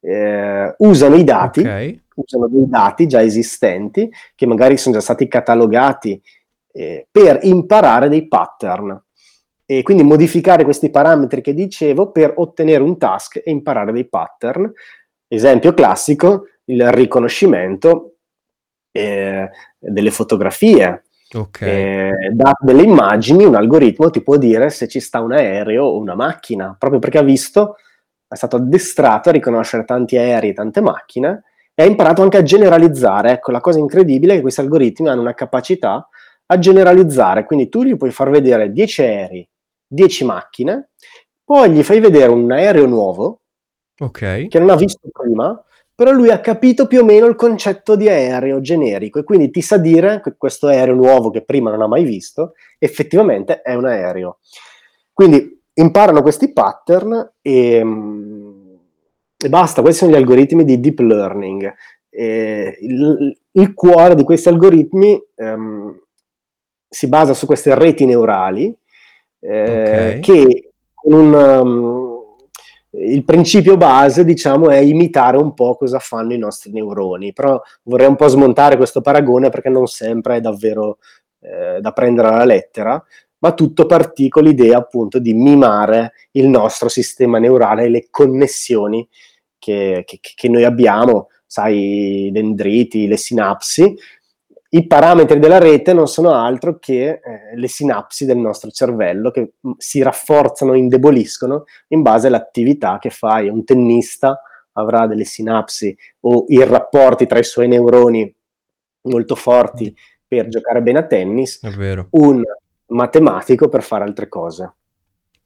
[0.00, 2.02] eh, usano i dati, okay.
[2.16, 6.20] usano dei dati già esistenti, che magari sono già stati catalogati
[6.72, 9.00] eh, per imparare dei pattern.
[9.64, 14.68] e quindi modificare questi parametri che dicevo per ottenere un task e imparare dei pattern.
[15.28, 18.16] Esempio classico, il riconoscimento
[18.90, 21.04] eh, delle fotografie.
[21.34, 21.68] Okay.
[21.68, 25.98] Eh, da delle immagini un algoritmo ti può dire se ci sta un aereo o
[25.98, 27.76] una macchina, proprio perché ha visto,
[28.28, 32.42] è stato addestrato a riconoscere tanti aerei e tante macchine e ha imparato anche a
[32.42, 33.32] generalizzare.
[33.32, 36.06] Ecco, la cosa incredibile è che questi algoritmi hanno una capacità
[36.46, 39.48] a generalizzare, quindi tu gli puoi far vedere 10 aerei,
[39.86, 40.90] 10 macchine,
[41.42, 43.40] poi gli fai vedere un aereo nuovo
[43.98, 44.48] okay.
[44.48, 45.62] che non ha visto prima,
[45.94, 49.60] però lui ha capito più o meno il concetto di aereo generico e quindi ti
[49.60, 53.86] sa dire che questo aereo nuovo che prima non ha mai visto effettivamente è un
[53.86, 54.38] aereo.
[55.12, 57.84] Quindi imparano questi pattern e,
[59.36, 61.74] e basta, questi sono gli algoritmi di deep learning.
[62.10, 65.98] Il, il, cuore di questi algoritmi um,
[66.86, 68.74] si basa su queste reti neurali
[69.40, 70.20] eh, okay.
[70.20, 72.11] che con un, um,
[72.94, 78.06] il principio base, diciamo, è imitare un po' cosa fanno i nostri neuroni, però vorrei
[78.06, 80.98] un po' smontare questo paragone perché non sempre è davvero
[81.40, 83.02] eh, da prendere alla lettera,
[83.38, 89.08] ma tutto partì con l'idea appunto di mimare il nostro sistema neurale e le connessioni
[89.58, 93.96] che, che, che noi abbiamo, sai, i dendriti, le sinapsi,
[94.74, 97.20] i parametri della rete non sono altro che eh,
[97.54, 103.48] le sinapsi del nostro cervello che mm, si rafforzano, indeboliscono in base all'attività che fai.
[103.48, 104.40] Un tennista
[104.72, 108.34] avrà delle sinapsi o i rapporti tra i suoi neuroni
[109.02, 109.94] molto forti
[110.26, 111.60] per giocare bene a tennis,
[112.12, 112.42] un
[112.86, 114.74] matematico per fare altre cose.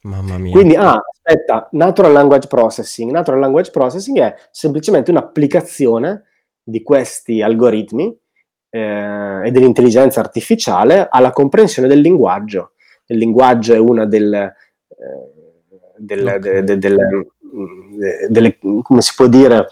[0.03, 0.53] Mamma mia.
[0.53, 3.11] Quindi, ah, aspetta, Natural Language Processing.
[3.11, 6.23] Natural Language Processing è semplicemente un'applicazione
[6.63, 8.17] di questi algoritmi
[8.71, 12.73] eh, e dell'intelligenza artificiale alla comprensione del linguaggio.
[13.07, 14.55] Il linguaggio è una delle,
[14.89, 16.41] eh, okay.
[16.41, 17.27] de, de, de,
[18.29, 19.67] delle, come si può dire,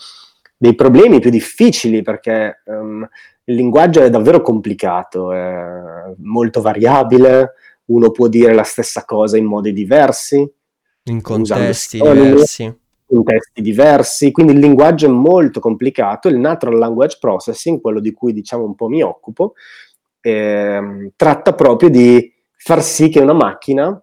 [0.57, 3.07] dei problemi più difficili perché um,
[3.45, 7.55] il linguaggio è davvero complicato, è molto variabile,
[7.87, 10.49] uno può dire la stessa cosa in modi diversi,
[11.07, 17.81] in contesti diversi contesti diversi, quindi il linguaggio è molto complicato, il natural language processing,
[17.81, 19.55] quello di cui diciamo un po' mi occupo,
[20.21, 24.03] eh, tratta proprio di far sì che una macchina,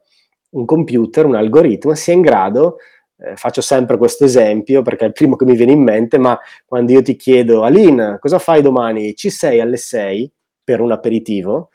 [0.51, 2.77] un computer, un algoritmo sia in grado,
[3.17, 6.39] eh, faccio sempre questo esempio perché è il primo che mi viene in mente, ma
[6.65, 9.15] quando io ti chiedo, Aline, cosa fai domani?
[9.15, 10.31] Ci sei alle 6
[10.63, 11.69] per un aperitivo?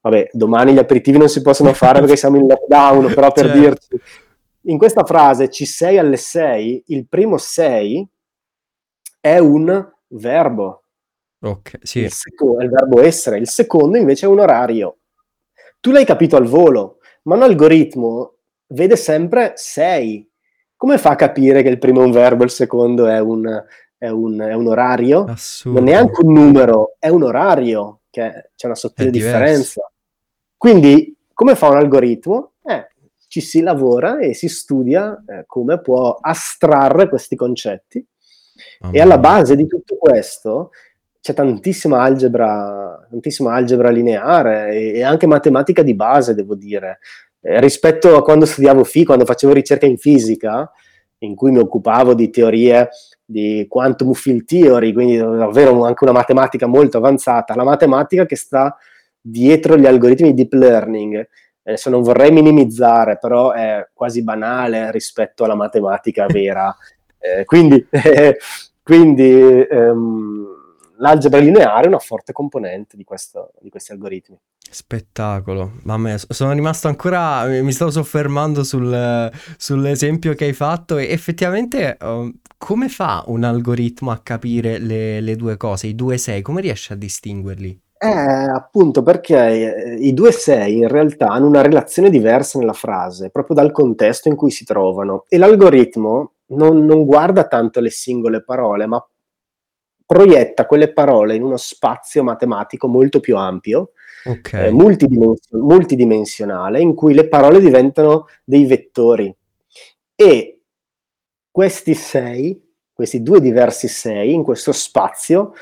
[0.00, 3.58] Vabbè, domani gli aperitivi non si possono fare perché siamo in lockdown, però per certo.
[3.58, 4.00] dirti
[4.66, 8.08] in questa frase ci sei alle 6, il primo 6
[9.20, 10.82] è un verbo.
[11.40, 12.00] Ok, sì.
[12.00, 14.98] Il secondo, è il verbo essere, il secondo invece è un orario.
[15.80, 18.36] Tu l'hai capito al volo, ma un algoritmo
[18.68, 20.30] vede sempre 6.
[20.76, 23.64] Come fa a capire che il primo è un verbo il secondo è un,
[23.96, 25.24] è un, è un orario?
[25.24, 25.78] Assurdo.
[25.78, 29.90] Non è neanche un numero, è un orario, che c'è una sottile differenza.
[30.56, 32.54] Quindi, come fa un algoritmo?
[33.36, 38.02] Ci si lavora e si studia eh, come può astrarre questi concetti.
[38.80, 40.70] Oh, e alla base di tutto questo
[41.20, 47.00] c'è tantissima algebra, tantissima algebra lineare e, e anche matematica di base, devo dire.
[47.42, 50.72] Eh, rispetto a quando studiavo FI, quando facevo ricerca in fisica,
[51.18, 52.88] in cui mi occupavo di teorie
[53.22, 58.74] di quantum field theory, quindi davvero anche una matematica molto avanzata, la matematica che sta
[59.20, 61.28] dietro gli algoritmi di deep learning
[61.66, 66.74] adesso non vorrei minimizzare, però è quasi banale rispetto alla matematica vera.
[67.18, 68.38] eh, quindi, eh,
[68.82, 70.46] quindi ehm,
[70.98, 74.38] l'algebra lineare è una forte componente di, questo, di questi algoritmi.
[74.68, 81.96] Spettacolo, mamma sono rimasto ancora, mi stavo soffermando sul, sull'esempio che hai fatto e effettivamente
[82.00, 86.60] uh, come fa un algoritmo a capire le, le due cose, i due sei, come
[86.60, 87.80] riesce a distinguerli?
[87.98, 93.30] Eh, appunto perché eh, i due sei in realtà hanno una relazione diversa nella frase,
[93.30, 95.24] proprio dal contesto in cui si trovano.
[95.28, 99.02] E l'algoritmo non, non guarda tanto le singole parole, ma
[100.04, 103.92] proietta quelle parole in uno spazio matematico molto più ampio,
[104.24, 104.66] okay.
[104.66, 109.34] eh, multidimension- multidimensionale, in cui le parole diventano dei vettori.
[110.14, 110.60] E
[111.50, 115.54] questi sei, questi due diversi sei, in questo spazio,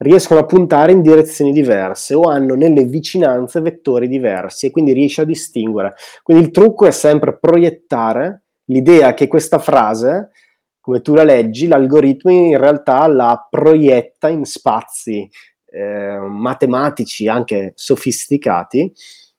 [0.00, 5.22] riescono a puntare in direzioni diverse o hanno nelle vicinanze vettori diversi e quindi riesce
[5.22, 5.94] a distinguere.
[6.22, 10.30] Quindi il trucco è sempre proiettare l'idea che questa frase,
[10.80, 15.28] come tu la leggi, l'algoritmo in realtà la proietta in spazi
[15.66, 18.92] eh, matematici anche sofisticati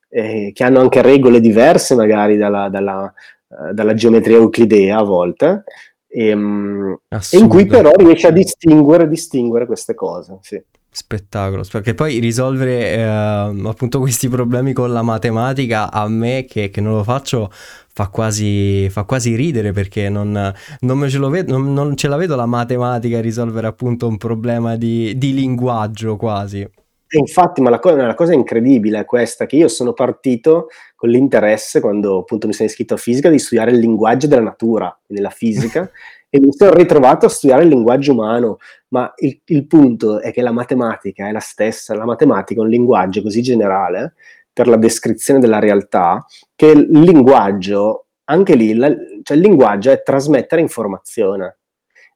[0.10, 3.12] eh, che hanno anche regole diverse magari dalla, dalla,
[3.47, 5.63] uh, dalla geometria euclidea a volte,
[6.12, 10.38] e, um, e, in cui però riesce a distinguere, distinguere queste cose.
[10.41, 10.62] Sì.
[10.93, 16.82] Spettacolo, perché poi risolvere eh, appunto questi problemi con la matematica a me che, che
[16.82, 17.50] non lo faccio
[17.93, 22.36] fa quasi, fa quasi ridere perché non, non, ce vedo, non, non, ce la vedo
[22.36, 26.67] la matematica a risolvere appunto un problema di, di linguaggio quasi.
[27.13, 31.10] E infatti, ma la cosa, la cosa incredibile è questa, che io sono partito con
[31.10, 35.21] l'interesse, quando appunto mi sono iscritto a fisica, di studiare il linguaggio della natura, quindi
[35.21, 35.91] la fisica,
[36.30, 40.41] e mi sono ritrovato a studiare il linguaggio umano, ma il, il, punto è che
[40.41, 44.13] la matematica è la stessa, la matematica è un linguaggio così generale
[44.54, 48.88] per la descrizione della realtà che il linguaggio, anche lì, la,
[49.21, 51.58] cioè il linguaggio è trasmettere informazione.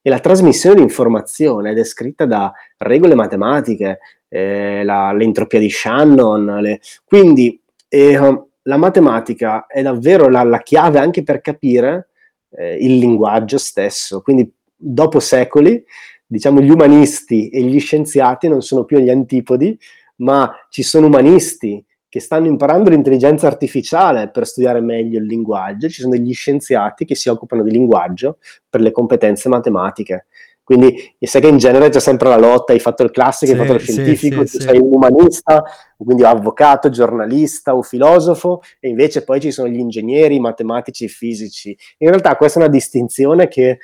[0.02, 6.46] E la trasmissione di informazione è descritta da regole matematiche, eh, la, l'entropia di Shannon,
[6.62, 12.10] le, quindi eh, la matematica è davvero la, la chiave anche per capire
[12.52, 14.22] eh, il linguaggio stesso.
[14.22, 15.84] Quindi dopo secoli,
[16.26, 19.78] diciamo, gli umanisti e gli scienziati non sono più gli antipodi,
[20.18, 21.84] ma ci sono umanisti
[22.16, 27.14] che stanno imparando l'intelligenza artificiale per studiare meglio il linguaggio, ci sono degli scienziati che
[27.14, 28.38] si occupano di linguaggio
[28.70, 30.28] per le competenze matematiche.
[30.66, 33.64] Quindi sai che in genere c'è sempre la lotta, hai fatto il classico, sì, hai
[33.64, 35.64] fatto lo scientifico, sì, tu sei un umanista,
[35.96, 41.78] quindi avvocato, giornalista o filosofo, e invece poi ci sono gli ingegneri, matematici e fisici.
[42.00, 43.78] In realtà questa è una distinzione che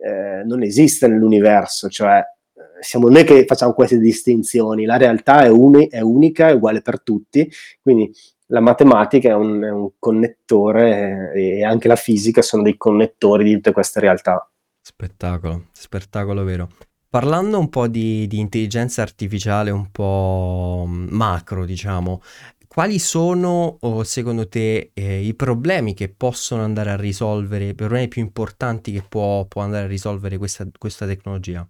[0.00, 5.48] eh, non esiste nell'universo, cioè eh, siamo noi che facciamo queste distinzioni, la realtà è,
[5.48, 7.50] uni- è unica, è uguale per tutti,
[7.82, 8.08] quindi
[8.46, 13.42] la matematica è un, è un connettore eh, e anche la fisica sono dei connettori
[13.42, 14.49] di tutte queste realtà.
[14.90, 16.68] Spettacolo, spettacolo vero.
[17.08, 22.20] Parlando un po' di, di intelligenza artificiale un po' macro, diciamo,
[22.66, 28.20] quali sono secondo te eh, i problemi che possono andare a risolvere, i problemi più
[28.20, 31.66] importanti che può, può andare a risolvere questa, questa, tecnologia?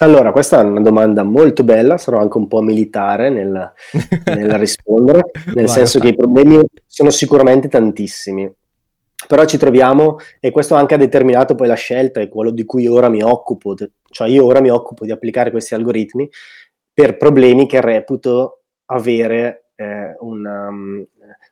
[0.00, 3.72] Allora, questa è una domanda molto bella, sarò anche un po' militare nel,
[4.24, 8.52] nel rispondere, nel Vai, senso che i problemi sono sicuramente tantissimi
[9.26, 12.86] però ci troviamo e questo anche ha determinato poi la scelta e quello di cui
[12.86, 13.74] ora mi occupo,
[14.10, 16.28] cioè io ora mi occupo di applicare questi algoritmi
[16.92, 21.04] per problemi che reputo avere eh, una, um,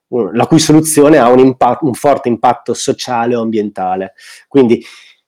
[0.09, 4.13] un, la cui soluzione ha un, impatto, un forte impatto sociale o ambientale.
[4.49, 4.83] Quindi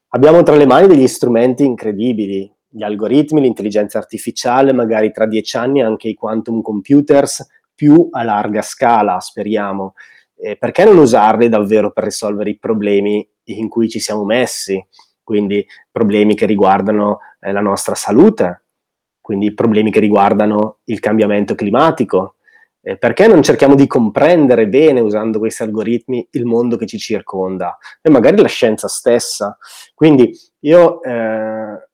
[0.08, 5.82] abbiamo tra le mani degli strumenti incredibili, gli algoritmi, l'intelligenza artificiale, magari tra dieci anni
[5.82, 9.94] anche i quantum computers, più a larga scala, speriamo
[10.36, 14.84] eh, perché non usarli davvero per risolvere i problemi in cui ci siamo messi?
[15.22, 18.64] Quindi problemi che riguardano eh, la nostra salute,
[19.20, 22.36] quindi problemi che riguardano il cambiamento climatico.
[22.80, 27.76] Eh, perché non cerchiamo di comprendere bene, usando questi algoritmi, il mondo che ci circonda
[28.00, 29.58] e magari la scienza stessa?
[29.92, 31.88] Quindi io eh,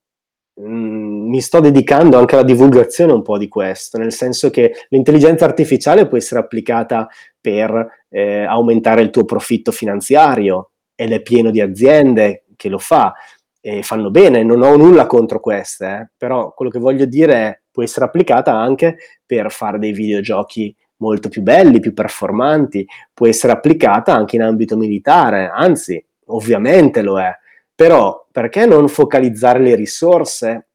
[0.61, 5.47] mm, mi sto dedicando anche alla divulgazione un po' di questo, nel senso che l'intelligenza
[5.47, 7.09] artificiale può essere applicata
[7.43, 10.71] per eh, aumentare il tuo profitto finanziario.
[10.95, 13.13] Ed è pieno di aziende che lo fa
[13.61, 17.61] e fanno bene, non ho nulla contro queste, eh, però quello che voglio dire è
[17.71, 23.53] può essere applicata anche per fare dei videogiochi molto più belli, più performanti, può essere
[23.53, 27.33] applicata anche in ambito militare, anzi, ovviamente lo è,
[27.75, 30.69] però perché non focalizzare le risorse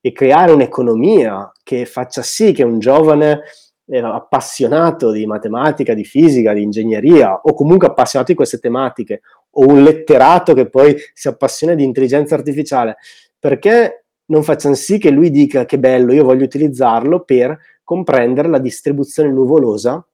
[0.00, 3.42] e creare un'economia che faccia sì che un giovane
[3.90, 9.82] appassionato di matematica, di fisica, di ingegneria o comunque appassionato di queste tematiche o un
[9.82, 12.96] letterato che poi si appassiona di intelligenza artificiale,
[13.38, 18.58] perché non facciano sì che lui dica che bello, io voglio utilizzarlo per comprendere la
[18.58, 20.06] distribuzione nuvolosa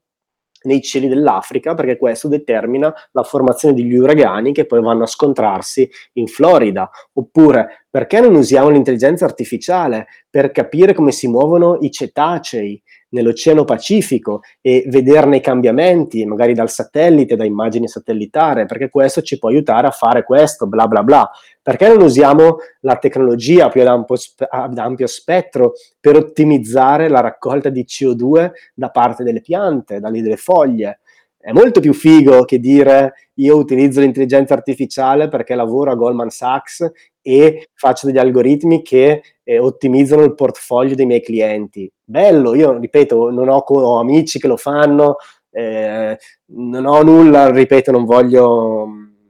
[0.65, 5.91] nei cieli dell'Africa, perché questo determina la formazione degli uragani che poi vanno a scontrarsi
[6.15, 6.89] in Florida.
[7.15, 12.83] Oppure, perché non usiamo l'intelligenza artificiale per capire come si muovono i cetacei
[13.15, 19.39] nell'Oceano Pacifico e vederne i cambiamenti, magari dal satellite, da immagini satellitare, perché questo ci
[19.39, 21.31] può aiutare a fare questo, bla bla bla.
[21.63, 24.17] Perché non usiamo la tecnologia più ad ampio,
[24.51, 30.37] ad ampio spettro per ottimizzare la raccolta di CO2 da parte delle piante, dalle delle
[30.37, 31.01] foglie?
[31.39, 36.91] È molto più figo che dire io utilizzo l'intelligenza artificiale perché lavoro a Goldman Sachs
[37.27, 41.91] e faccio degli algoritmi che eh, ottimizzano il portfolio dei miei clienti.
[42.05, 45.17] Bello, io ripeto, non ho, ho amici che lo fanno,
[45.51, 48.87] eh, non ho nulla, ripeto, non voglio,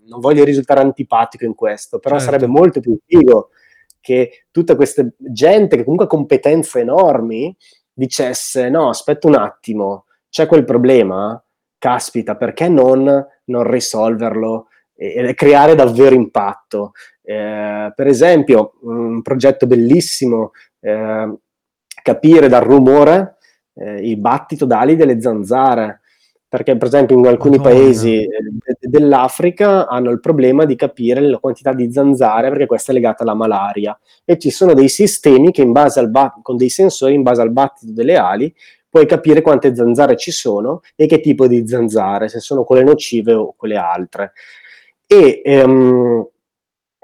[0.06, 2.32] non voglio risultare antipatico in questo, però certo.
[2.32, 3.50] sarebbe molto più figo
[4.00, 7.56] che tutta questa gente che comunque ha competenze enormi
[7.92, 11.40] dicesse no, aspetta un attimo, c'è quel problema,
[11.78, 14.66] caspita, perché non, non risolverlo
[14.96, 16.92] e, e, creare davvero impatto?
[17.26, 21.34] Eh, per esempio, un progetto bellissimo, eh,
[22.02, 23.36] capire dal rumore
[23.74, 26.00] eh, il battito d'ali delle zanzare
[26.54, 27.76] perché per esempio in alcuni Madonna.
[27.76, 28.28] paesi eh,
[28.78, 33.34] dell'Africa hanno il problema di capire la quantità di zanzare perché questa è legata alla
[33.34, 37.22] malaria e ci sono dei sistemi che in base al bat- con dei sensori in
[37.22, 38.54] base al battito delle ali
[38.88, 43.32] puoi capire quante zanzare ci sono e che tipo di zanzare, se sono quelle nocive
[43.32, 44.34] o quelle altre.
[45.04, 46.24] E ehm,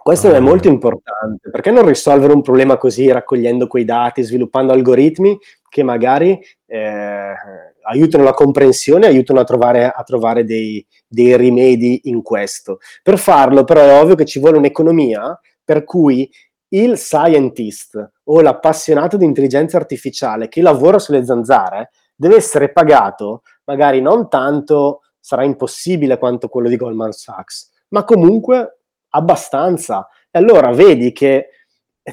[0.03, 5.39] questo è molto importante, perché non risolvere un problema così raccogliendo quei dati, sviluppando algoritmi
[5.69, 7.35] che magari eh,
[7.83, 12.79] aiutano la comprensione, aiutano a trovare, a trovare dei, dei, rimedi in questo.
[13.03, 16.31] Per farlo però è ovvio che ci vuole un'economia per cui
[16.73, 24.01] il scientist o l'appassionato di intelligenza artificiale che lavora sulle zanzare deve essere pagato, magari
[24.01, 28.80] non tanto sarà impossibile quanto quello di Goldman Sachs, ma comunque
[29.11, 30.09] abbastanza.
[30.31, 31.51] E allora vedi che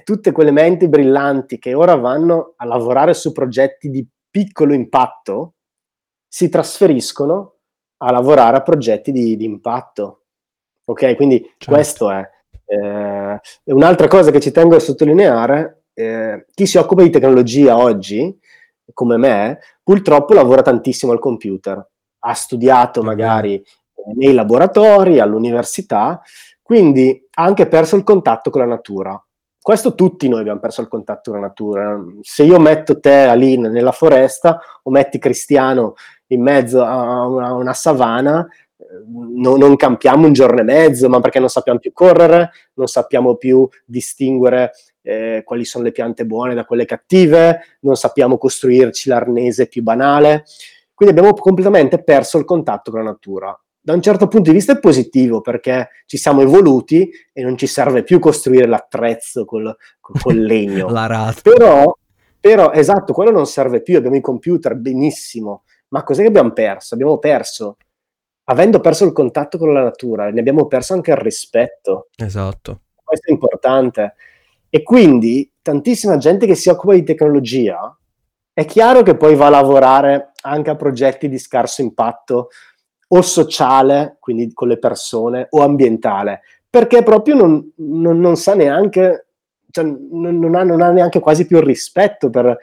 [0.04, 5.54] tutte quelle menti brillanti che ora vanno a lavorare su progetti di piccolo impatto
[6.28, 7.56] si trasferiscono
[7.98, 10.26] a lavorare a progetti di, di impatto.
[10.86, 11.72] Ok, quindi certo.
[11.74, 12.30] questo è.
[12.66, 18.38] Eh, un'altra cosa che ci tengo a sottolineare, eh, chi si occupa di tecnologia oggi,
[18.94, 21.86] come me, purtroppo lavora tantissimo al computer.
[22.20, 23.62] Ha studiato magari
[24.16, 26.22] nei laboratori, all'università,
[26.68, 29.26] quindi ha anche perso il contatto con la natura.
[29.58, 31.98] Questo tutti noi abbiamo perso il contatto con la natura.
[32.20, 35.94] Se io metto te, Aline, nella foresta o metti Cristiano
[36.28, 38.46] in mezzo a una, una savana,
[39.08, 43.36] no, non campiamo un giorno e mezzo, ma perché non sappiamo più correre, non sappiamo
[43.36, 49.70] più distinguere eh, quali sono le piante buone da quelle cattive, non sappiamo costruirci l'arnese
[49.70, 50.44] più banale.
[50.94, 53.58] Quindi abbiamo completamente perso il contatto con la natura.
[53.88, 57.68] Da un certo punto di vista è positivo perché ci siamo evoluti e non ci
[57.68, 60.90] serve più costruire l'attrezzo col, col legno.
[60.90, 61.40] la rata.
[61.42, 61.98] Però,
[62.38, 66.96] però, esatto, quello non serve più, abbiamo i computer, benissimo ma cos'è che abbiamo perso?
[66.96, 67.78] Abbiamo perso,
[68.46, 72.10] avendo perso il contatto con la natura, ne abbiamo perso anche il rispetto.
[72.18, 72.82] Esatto.
[73.02, 74.16] Questo è importante.
[74.70, 77.98] E quindi tantissima gente che si occupa di tecnologia,
[78.52, 82.50] è chiaro che poi va a lavorare anche a progetti di scarso impatto
[83.08, 89.28] o sociale, quindi con le persone, o ambientale, perché proprio non, non, non sa neanche,
[89.72, 92.58] cioè non, non, ha, non ha neanche quasi più rispetto per,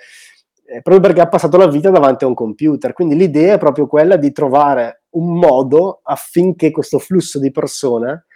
[0.66, 2.92] eh, proprio perché ha passato la vita davanti a un computer.
[2.92, 8.26] Quindi l'idea è proprio quella di trovare un modo affinché questo flusso di persone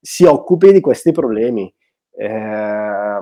[0.00, 1.72] si occupi di questi problemi
[2.16, 3.18] eh,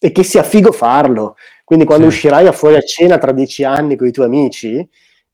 [0.00, 1.36] e che sia figo farlo.
[1.64, 2.16] Quindi quando sì.
[2.16, 4.88] uscirai a fuori a cena tra dieci anni con i tuoi amici,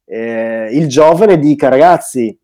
[0.08, 2.36] eh, il giovane dica ragazzi,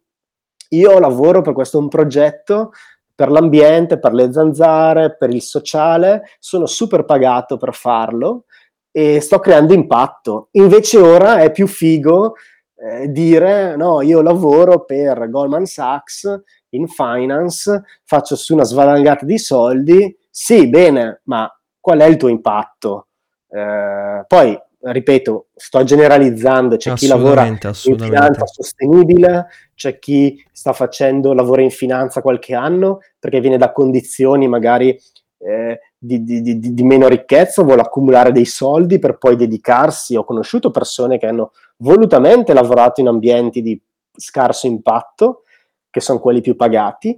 [0.71, 2.73] io lavoro per questo un progetto
[3.15, 8.45] per l'ambiente, per le zanzare, per il sociale, sono super pagato per farlo
[8.91, 10.49] e sto creando impatto.
[10.53, 12.35] Invece ora è più figo
[12.77, 19.39] eh, dire no, io lavoro per Goldman Sachs in finance, faccio su una svalangata di
[19.39, 21.49] soldi, sì, bene, ma
[21.79, 23.09] qual è il tuo impatto?
[23.49, 24.59] Eh, poi,
[24.93, 31.71] ripeto, sto generalizzando, c'è chi lavora in finanza sostenibile, c'è chi sta facendo, lavora in
[31.71, 34.99] finanza qualche anno perché viene da condizioni magari
[35.39, 40.17] eh, di, di, di, di, meno ricchezza, vuole accumulare dei soldi per poi dedicarsi.
[40.17, 43.81] Ho conosciuto persone che hanno volutamente lavorato in ambienti di
[44.17, 45.43] scarso impatto,
[45.91, 47.17] che sono quelli più pagati,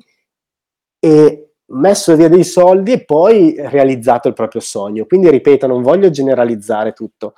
[0.99, 5.07] e messo via dei soldi e poi realizzato il proprio sogno.
[5.07, 7.35] Quindi ripeto, non voglio generalizzare tutto,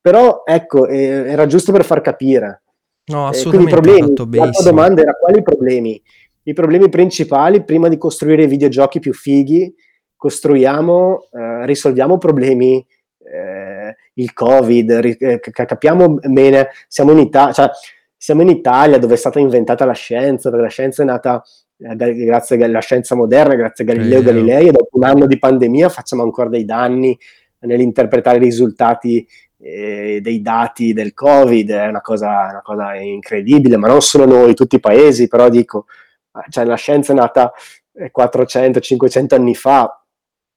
[0.00, 2.62] però ecco, eh, era giusto per far capire.
[3.06, 3.74] No, assolutamente.
[3.74, 6.02] Eh, quindi i problemi, la tua domanda era quali problemi?
[6.42, 9.74] I problemi principali prima di costruire i videogiochi più fighi
[10.20, 12.86] costruiamo, eh, risolviamo problemi,
[13.24, 17.70] eh, il Covid, ri- eh, capiamo bene, siamo in, Ita- cioè,
[18.18, 21.69] siamo in Italia dove è stata inventata la scienza, perché la scienza è nata eh,
[21.80, 26.22] grazie alla scienza moderna, grazie a Galileo Galilei, e dopo un anno di pandemia facciamo
[26.22, 27.18] ancora dei danni
[27.60, 29.26] nell'interpretare i risultati
[29.58, 34.54] eh, dei dati del Covid, è una cosa, una cosa, incredibile, ma non solo noi,
[34.54, 35.86] tutti i paesi, però dico,
[36.48, 37.52] cioè, la scienza è nata
[37.94, 39.94] 400-500 anni fa,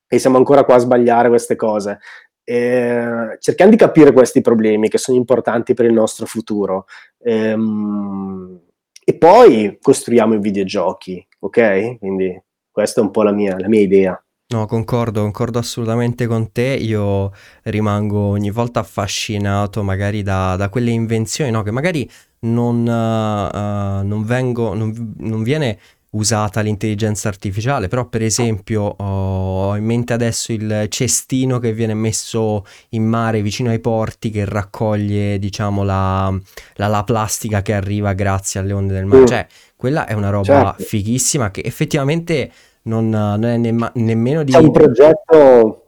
[0.07, 1.99] e siamo ancora qua a sbagliare queste cose.
[2.45, 6.87] Eh, cerchiamo di capire questi problemi che sono importanti per il nostro futuro
[7.19, 8.59] ehm,
[9.03, 11.97] e poi costruiamo i videogiochi, ok?
[11.99, 12.41] Quindi
[12.71, 14.23] questa è un po' la mia, la mia idea.
[14.47, 16.77] No, concordo, concordo assolutamente con te.
[16.79, 17.31] Io
[17.63, 21.63] rimango ogni volta affascinato magari da, da quelle invenzioni, no?
[21.63, 22.07] Che magari
[22.41, 25.79] non, uh, non, vengo, non, non viene
[26.13, 32.65] usata l'intelligenza artificiale, però per esempio ho in mente adesso il cestino che viene messo
[32.89, 36.33] in mare vicino ai porti che raccoglie diciamo la,
[36.75, 39.25] la, la plastica che arriva grazie alle onde del mare, mm.
[39.25, 40.43] cioè quella è una roba
[40.75, 40.83] certo.
[40.83, 42.51] fighissima che effettivamente
[42.83, 44.51] non, non è ne- nemmeno di...
[44.51, 45.87] C'è un progetto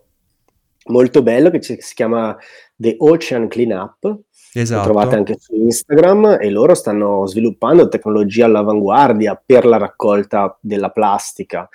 [0.88, 2.36] molto bello che si chiama
[2.76, 4.20] The Ocean Cleanup,
[4.58, 4.88] Esatto.
[4.88, 10.90] Lo trovate anche su Instagram e loro stanno sviluppando tecnologie all'avanguardia per la raccolta della
[10.90, 11.68] plastica.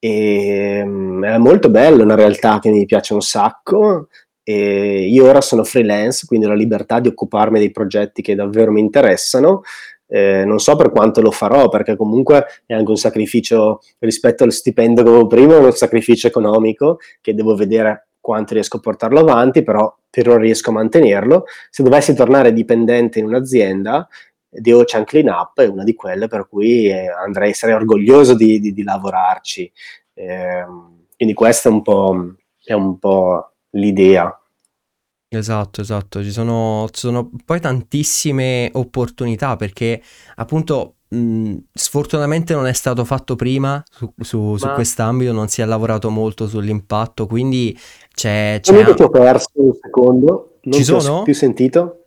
[0.00, 4.08] E, um, è molto bello, una realtà che mi piace un sacco.
[4.42, 8.72] E io ora sono freelance, quindi ho la libertà di occuparmi dei progetti che davvero
[8.72, 9.62] mi interessano.
[10.06, 14.52] Eh, non so per quanto lo farò, perché comunque è anche un sacrificio rispetto allo
[14.52, 19.62] stipendio che avevo prima, uno sacrificio economico che devo vedere quanto riesco a portarlo avanti,
[19.62, 21.44] però per ora riesco a mantenerlo.
[21.68, 24.08] Se dovessi tornare dipendente in un'azienda,
[24.48, 28.72] The Ocean Cleanup è una di quelle per cui eh, andrei, sarei orgoglioso di, di,
[28.72, 29.70] di lavorarci.
[30.14, 30.64] Eh,
[31.14, 34.40] quindi questa è un po', è un po' l'idea.
[35.28, 40.00] Esatto, esatto, ci sono, ci sono poi tantissime opportunità perché
[40.36, 45.64] appunto mh, sfortunatamente non è stato fatto prima su, su, su quest'ambito, non si è
[45.64, 47.76] lavorato molto sull'impatto, quindi
[48.12, 48.58] c'è...
[48.60, 51.22] c'è Comunque ti ho perso un secondo, non ci sono?
[51.22, 51.98] più sentito.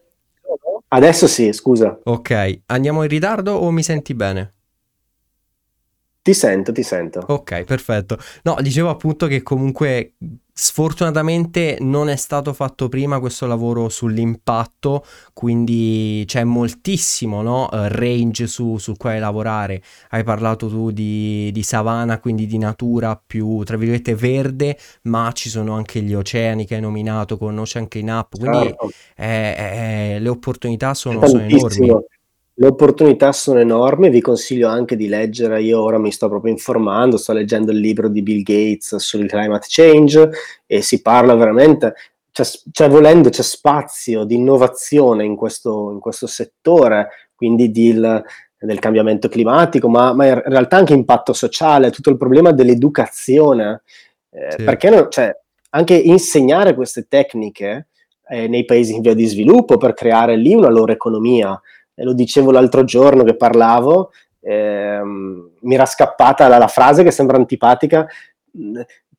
[0.90, 2.00] Adesso sì, scusa.
[2.04, 4.54] Ok, andiamo in ritardo o mi senti bene?
[6.28, 7.24] Ti sento, ti sento.
[7.26, 8.18] Ok, perfetto.
[8.44, 10.16] No, dicevo appunto che comunque
[10.52, 18.46] sfortunatamente non è stato fatto prima questo lavoro sull'impatto, quindi c'è moltissimo no, uh, range
[18.48, 19.82] su, sul quale lavorare.
[20.10, 25.48] Hai parlato tu di, di savana, quindi di natura più, tra virgolette, verde, ma ci
[25.48, 28.92] sono anche gli oceani che hai nominato con Ocean Cleanup, quindi certo.
[29.16, 31.88] eh, eh, le opportunità sono, sono enormi.
[32.60, 37.16] Le opportunità sono enormi, vi consiglio anche di leggere, io ora mi sto proprio informando,
[37.16, 40.32] sto leggendo il libro di Bill Gates sul climate change
[40.66, 41.94] e si parla veramente,
[42.32, 48.24] c'è, c'è volendo, c'è spazio di innovazione in questo, in questo settore, quindi di, il,
[48.58, 53.84] del cambiamento climatico, ma, ma, in realtà anche impatto sociale, tutto il problema dell'educazione,
[54.32, 54.64] eh, sì.
[54.64, 55.32] perché no, cioè,
[55.70, 57.90] anche insegnare queste tecniche
[58.28, 61.62] eh, nei paesi in via di sviluppo per creare lì una loro economia
[62.04, 67.38] lo dicevo l'altro giorno che parlavo, ehm, mi era scappata la, la, frase che sembra
[67.38, 68.08] antipatica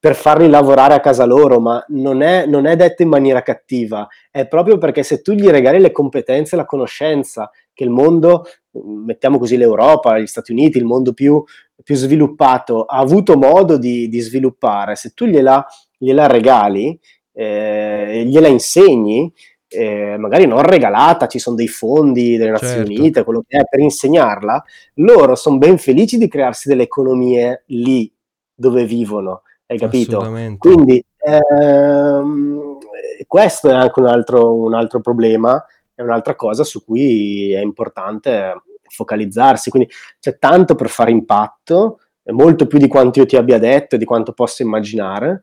[0.01, 4.07] per farli lavorare a casa loro, ma non è, non è detta in maniera cattiva,
[4.31, 9.39] è proprio perché se tu gli regali le competenze la conoscenza che il mondo, mettiamo
[9.39, 11.43] così l'Europa, gli Stati Uniti, il mondo più,
[11.83, 15.67] più sviluppato, ha avuto modo di, di sviluppare, se tu gliela,
[15.97, 16.99] gliela regali,
[17.33, 19.33] eh, gliela insegni,
[19.69, 23.01] eh, magari non regalata, ci sono dei fondi delle Nazioni certo.
[23.01, 24.65] Unite, quello che è per insegnarla,
[24.95, 28.11] loro sono ben felici di crearsi delle economie lì
[28.55, 30.19] dove vivono, hai capito?
[30.59, 32.79] Quindi ehm,
[33.27, 35.65] questo è anche un altro, un altro problema,
[35.95, 42.01] è un'altra cosa su cui è importante focalizzarsi, quindi c'è tanto per fare impatto,
[42.31, 45.43] molto più di quanto io ti abbia detto e di quanto posso immaginare.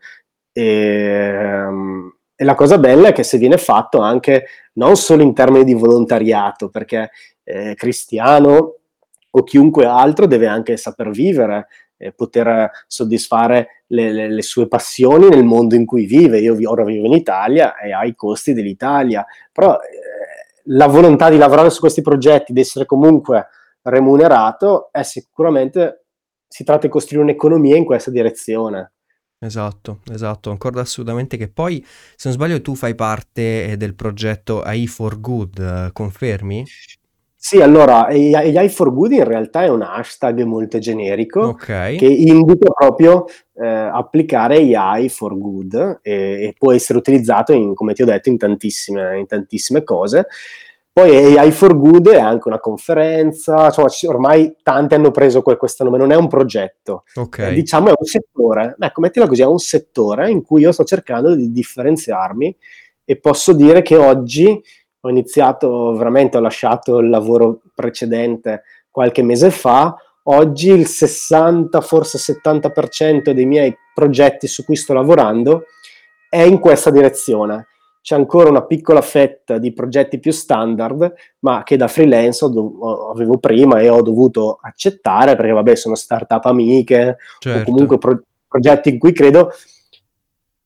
[0.51, 5.33] E, ehm, e la cosa bella è che se viene fatto anche non solo in
[5.33, 7.11] termini di volontariato, perché
[7.43, 8.75] eh, Cristiano
[9.29, 11.67] o chiunque altro deve anche saper vivere,
[11.97, 16.39] eh, poter soddisfare le, le, le, sue passioni nel mondo in cui vive.
[16.39, 21.37] Io ora vivo in Italia e ha i costi dell'Italia, però eh, la volontà di
[21.37, 23.47] lavorare su questi progetti, di essere comunque
[23.83, 26.05] remunerato, è sicuramente,
[26.47, 28.94] si tratta di costruire un'economia in questa direzione.
[29.37, 31.83] Esatto, esatto, concordo assolutamente che poi,
[32.15, 36.65] se non sbaglio, tu fai parte eh, del progetto AI for Good, confermi?
[37.35, 41.95] Sì, allora, AI for Good in realtà è un hashtag molto generico Ok.
[41.95, 46.11] che indica proprio eh, applicare AI for Good e,
[46.45, 50.25] e può essere utilizzato, in, come ti ho detto, in tantissime, in tantissime cose.
[50.95, 55.97] Poi AI for Good è anche una conferenza, insomma, ormai tanti hanno preso questo nome,
[55.97, 57.51] non è un progetto, okay.
[57.51, 60.85] eh, diciamo è un settore, ecco, mettila così, è un settore in cui io sto
[60.85, 62.55] cercando di differenziarmi
[63.03, 64.63] e posso dire che oggi
[65.01, 72.17] ho iniziato, veramente ho lasciato il lavoro precedente qualche mese fa, oggi il 60, forse
[72.17, 75.65] 70% dei miei progetti su cui sto lavorando
[76.29, 77.67] è in questa direzione
[78.05, 83.39] c'è ancora una piccola fetta di progetti più standard, ma che da freelance do- avevo
[83.39, 87.61] prima e ho dovuto accettare perché, vabbè, sono startup amiche certo.
[87.61, 89.49] o comunque pro- progetti in cui credo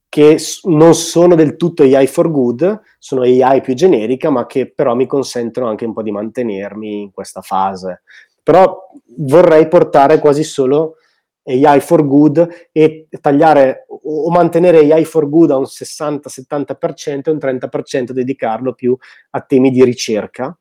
[0.09, 4.93] che non sono del tutto AI for good, sono AI più generica, ma che però
[4.93, 8.01] mi consentono anche un po' di mantenermi in questa fase.
[8.43, 10.95] Però vorrei portare quasi solo
[11.43, 17.37] AI for good e tagliare o mantenere AI for good a un 60-70% e un
[17.37, 18.95] 30% dedicarlo più
[19.31, 20.55] a temi di ricerca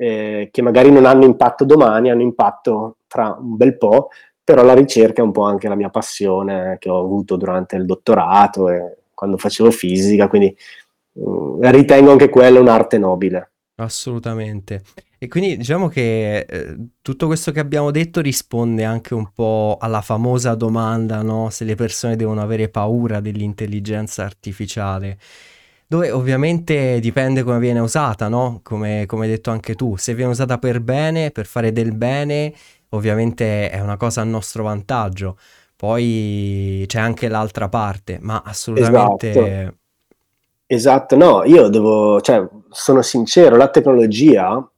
[0.00, 4.08] eh, che magari non hanno impatto domani, hanno impatto tra un bel po',
[4.42, 7.84] però la ricerca è un po' anche la mia passione che ho avuto durante il
[7.84, 10.56] dottorato e quando facevo fisica, quindi
[11.12, 13.50] uh, ritengo anche quella un'arte nobile.
[13.74, 14.82] Assolutamente.
[15.22, 20.00] E quindi diciamo che eh, tutto questo che abbiamo detto risponde anche un po' alla
[20.00, 21.50] famosa domanda, no?
[21.50, 25.18] Se le persone devono avere paura dell'intelligenza artificiale
[25.86, 28.60] dove ovviamente dipende come viene usata, no?
[28.62, 32.54] Come, come hai detto anche tu, se viene usata per bene, per fare del bene,
[32.90, 35.36] ovviamente è una cosa a nostro vantaggio.
[35.74, 39.30] Poi c'è anche l'altra parte, ma assolutamente...
[39.30, 39.74] Esatto.
[40.72, 44.69] Esatto, no, io devo, cioè, sono sincero, la tecnologia,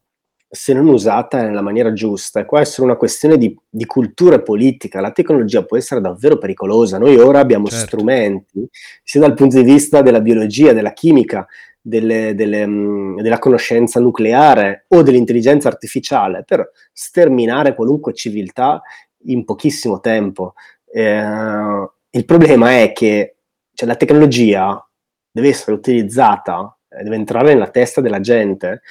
[0.54, 5.00] se non usata nella maniera giusta, può essere una questione di, di cultura politica.
[5.00, 6.98] La tecnologia può essere davvero pericolosa.
[6.98, 7.86] Noi ora abbiamo certo.
[7.86, 8.68] strumenti,
[9.02, 11.46] sia dal punto di vista della biologia, della chimica,
[11.80, 18.82] delle, delle, mh, della conoscenza nucleare o dell'intelligenza artificiale per sterminare qualunque civiltà
[19.28, 20.52] in pochissimo tempo.
[20.84, 23.36] Eh, il problema è che
[23.72, 24.86] cioè, la tecnologia
[25.30, 28.82] deve essere utilizzata, eh, deve entrare nella testa della gente,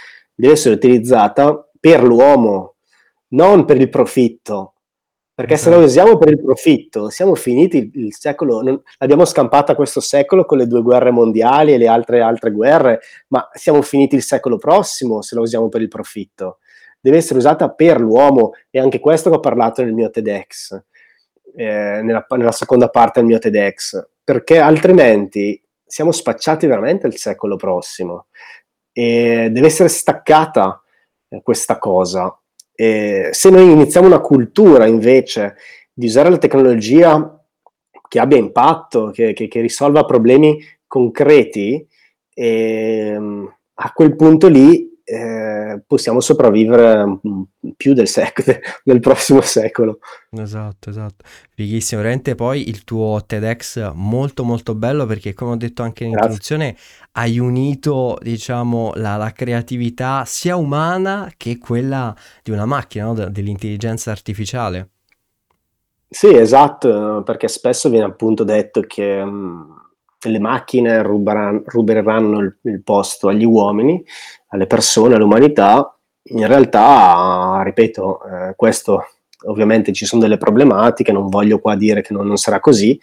[0.41, 2.77] deve essere utilizzata per l'uomo,
[3.29, 4.73] non per il profitto.
[5.35, 5.89] Perché se la esatto.
[5.89, 10.57] usiamo per il profitto, siamo finiti il, il secolo, non, l'abbiamo scampata questo secolo con
[10.57, 15.21] le due guerre mondiali e le altre, altre guerre, ma siamo finiti il secolo prossimo
[15.21, 16.57] se la usiamo per il profitto.
[16.99, 20.83] Deve essere usata per l'uomo, e anche questo che ho parlato nel mio TEDx,
[21.55, 27.55] eh, nella, nella seconda parte del mio TEDx, perché altrimenti siamo spacciati veramente al secolo
[27.55, 28.27] prossimo
[28.91, 30.81] e deve essere staccata
[31.29, 32.35] eh, questa cosa.
[32.73, 35.55] E se noi iniziamo una cultura invece
[35.93, 37.41] di usare la tecnologia
[38.07, 41.87] che abbia impatto, che, che, che risolva problemi concreti,
[42.33, 47.19] ehm, a quel punto lì eh, possiamo sopravvivere
[47.75, 49.99] più del, sec- del prossimo secolo.
[50.29, 51.25] Esatto, esatto.
[51.53, 56.11] Fighissimo, veramente poi il tuo TEDx molto molto bello perché come ho detto anche in
[56.11, 56.77] introduzione
[57.13, 63.13] hai unito diciamo la, la, creatività sia umana che quella di una macchina, no?
[63.13, 64.89] dell'intelligenza artificiale.
[66.07, 69.81] Sì, esatto, perché spesso viene appunto detto che mh,
[70.29, 74.03] le macchine ruberanno, ruberanno il, il posto agli uomini,
[74.51, 79.05] alle persone, all'umanità, in realtà, ripeto, eh, questo
[79.45, 82.99] ovviamente ci sono delle problematiche, non voglio qua dire che non, non, sarà così,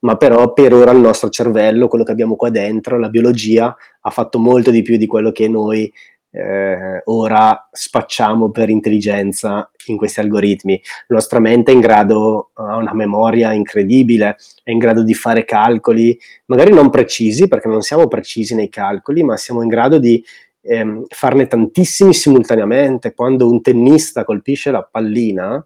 [0.00, 4.10] ma però per ora il nostro cervello, quello che abbiamo qua dentro, la biologia, ha
[4.10, 5.92] fatto molto di più di quello che noi
[6.30, 10.80] eh, ora spacciamo per intelligenza in questi algoritmi.
[11.08, 15.44] La nostra mente è in grado, ha una memoria incredibile, è in grado di fare
[15.44, 20.22] calcoli, magari non precisi, perché non siamo precisi nei calcoli, ma siamo in grado di
[20.64, 23.14] ehm, farne tantissimi simultaneamente.
[23.14, 25.64] Quando un tennista colpisce la pallina,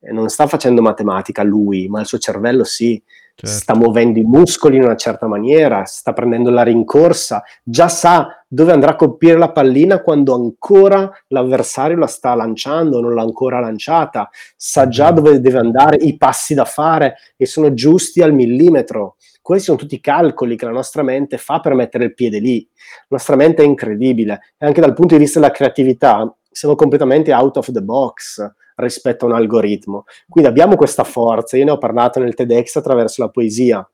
[0.00, 3.02] eh, non sta facendo matematica lui, ma il suo cervello sì.
[3.38, 3.54] Certo.
[3.54, 8.72] sta muovendo i muscoli in una certa maniera, sta prendendo la rincorsa, già sa dove
[8.72, 14.30] andrà a colpire la pallina quando ancora l'avversario la sta lanciando, non l'ha ancora lanciata,
[14.56, 19.16] sa già dove deve andare, i passi da fare e sono giusti al millimetro.
[19.46, 22.68] Questi sono tutti i calcoli che la nostra mente fa per mettere il piede lì.
[23.02, 27.32] La nostra mente è incredibile e anche dal punto di vista della creatività siamo completamente
[27.32, 28.44] out of the box
[28.74, 30.02] rispetto a un algoritmo.
[30.28, 33.88] Quindi abbiamo questa forza, io ne ho parlato nel TEDx attraverso la poesia.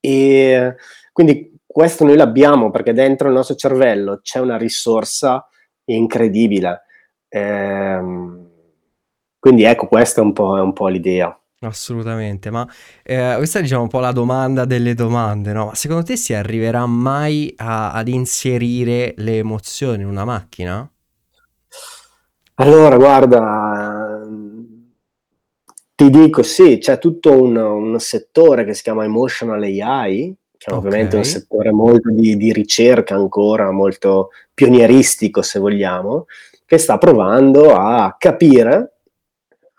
[0.00, 0.74] E
[1.12, 5.46] quindi questo noi l'abbiamo perché dentro il nostro cervello c'è una risorsa
[5.84, 6.84] incredibile.
[7.28, 8.48] Ehm,
[9.38, 11.38] quindi ecco, questa è un po', è un po l'idea.
[11.64, 12.68] Assolutamente, ma
[13.04, 15.66] eh, questa è diciamo un po' la domanda delle domande, no?
[15.66, 20.90] Ma secondo te si arriverà mai a, ad inserire le emozioni in una macchina?
[22.54, 24.26] Allora, guarda,
[25.94, 30.74] ti dico sì, c'è tutto un, un settore che si chiama Emotional AI, che è
[30.74, 36.26] ovviamente un settore molto di, di ricerca ancora, molto pionieristico se vogliamo,
[36.66, 38.94] che sta provando a capire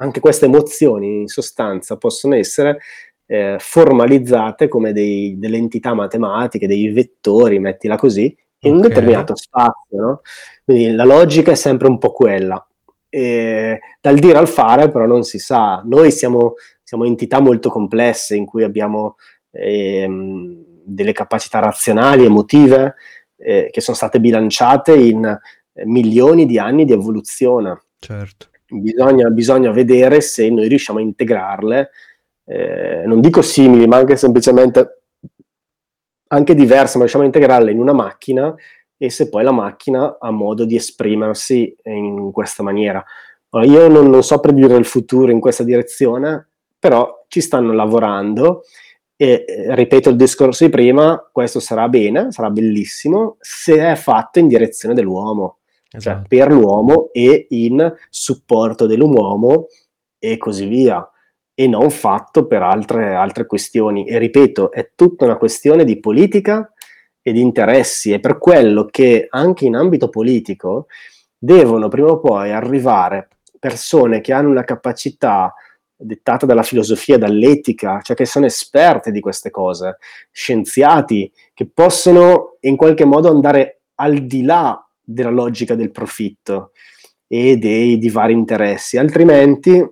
[0.03, 2.79] anche queste emozioni in sostanza possono essere
[3.25, 10.01] eh, formalizzate come dei, delle entità matematiche, dei vettori, mettila così, in un determinato spazio.
[10.01, 10.21] No?
[10.63, 12.65] Quindi la logica è sempre un po' quella.
[13.09, 15.81] E dal dire al fare però non si sa.
[15.85, 19.15] Noi siamo siamo entità molto complesse in cui abbiamo
[19.51, 22.95] ehm, delle capacità razionali, emotive,
[23.37, 27.83] eh, che sono state bilanciate in eh, milioni di anni di evoluzione.
[27.99, 28.49] Certo.
[28.73, 31.89] Bisogna, bisogna vedere se noi riusciamo a integrarle,
[32.45, 35.03] eh, non dico simili, ma anche semplicemente
[36.27, 38.53] anche diverse, ma riusciamo a integrarle in una macchina
[38.97, 43.03] e se poi la macchina ha modo di esprimersi in questa maniera.
[43.63, 46.49] io non, non so predire il futuro in questa direzione,
[46.79, 48.63] però ci stanno lavorando
[49.15, 54.39] e eh, ripeto il discorso di prima, questo sarà bene, sarà bellissimo se è fatto
[54.39, 55.59] in direzione dell'uomo,
[55.93, 56.27] esatto.
[56.27, 59.67] cioè per l'uomo e in supporto dell'uomo
[60.19, 61.07] e così via,
[61.55, 64.07] e non fatto per altre, altre questioni.
[64.07, 66.71] E ripeto, è tutta una questione di politica
[67.21, 70.87] e di interessi, è per quello che anche in ambito politico
[71.37, 73.29] devono prima o poi arrivare
[73.59, 75.53] persone che hanno una capacità
[75.95, 79.97] dettata dalla filosofia, dall'etica, cioè che sono esperte di queste cose,
[80.31, 86.71] scienziati, che possono in qualche modo andare al di là della logica del profitto
[87.27, 89.85] e dei di vari interessi, altrimenti,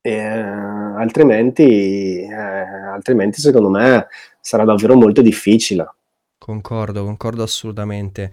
[0.00, 4.06] eh, altrimenti, eh, altrimenti secondo me
[4.40, 5.94] sarà davvero molto difficile.
[6.38, 8.32] Concordo, concordo assolutamente.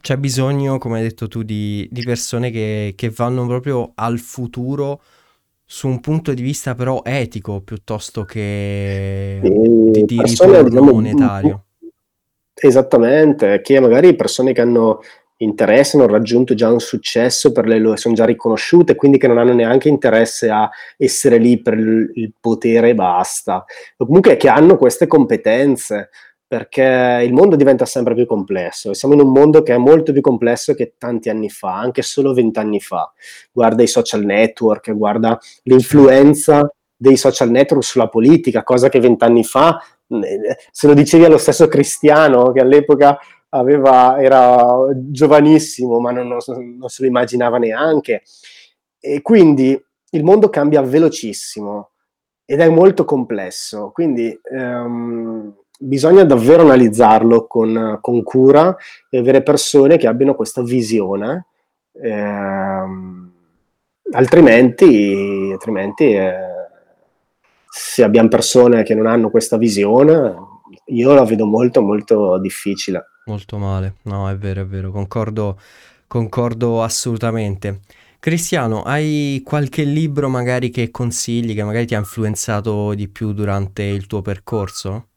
[0.00, 5.02] C'è bisogno, come hai detto tu, di, di persone che, che vanno proprio al futuro
[5.68, 11.65] su un punto di vista però etico piuttosto che di, di ritorno diciamo, monetario.
[12.58, 15.00] Esattamente, che magari persone che hanno
[15.38, 19.36] interesse, hanno raggiunto già un successo per le loro, sono già riconosciute, quindi che non
[19.36, 23.64] hanno neanche interesse a essere lì per il, potere e basta,
[23.98, 26.08] o comunque che hanno queste competenze,
[26.48, 28.94] perché il mondo diventa sempre più complesso.
[28.94, 32.32] Siamo in un mondo che è molto più complesso che tanti anni fa, anche solo
[32.32, 33.12] vent'anni fa.
[33.52, 39.78] Guarda i social network, guarda l'influenza dei social network sulla politica, cosa che vent'anni fa,
[40.70, 43.18] se lo dicevi allo stesso Cristiano, che all'epoca
[43.50, 48.22] aveva, era giovanissimo, ma non, non, se lo immaginava neanche.
[48.98, 49.80] E quindi
[50.10, 51.90] il mondo cambia velocissimo
[52.44, 53.90] ed è molto complesso.
[53.92, 54.38] Quindi...
[54.50, 58.74] Um, bisogna davvero analizzarlo con, con, cura
[59.10, 61.46] e avere persone che abbiano questa visione,
[61.92, 63.32] ehm,
[64.12, 66.55] altrimenti, altrimenti eh,
[67.78, 70.34] se abbiamo persone che non hanno questa visione,
[70.86, 73.04] io la vedo molto molto difficile.
[73.26, 75.58] Molto male, no è vero, è vero, concordo,
[76.06, 77.80] concordo assolutamente.
[78.18, 83.82] Cristiano, hai qualche libro magari che consigli, che magari ti ha influenzato di più durante
[83.82, 85.08] il tuo percorso?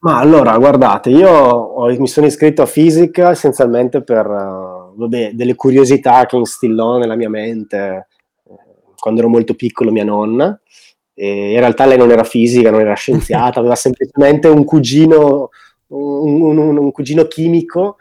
[0.00, 5.54] Ma allora, guardate, io ho- mi sono iscritto a fisica essenzialmente per, eh, vabbè, delle
[5.54, 8.08] curiosità che instillò nella mia mente
[8.44, 8.52] eh,
[8.94, 10.60] quando ero molto piccolo mia nonna.
[11.14, 15.50] E in realtà lei non era fisica, non era scienziata, aveva semplicemente un cugino,
[15.88, 17.96] un, un- un cugino chimico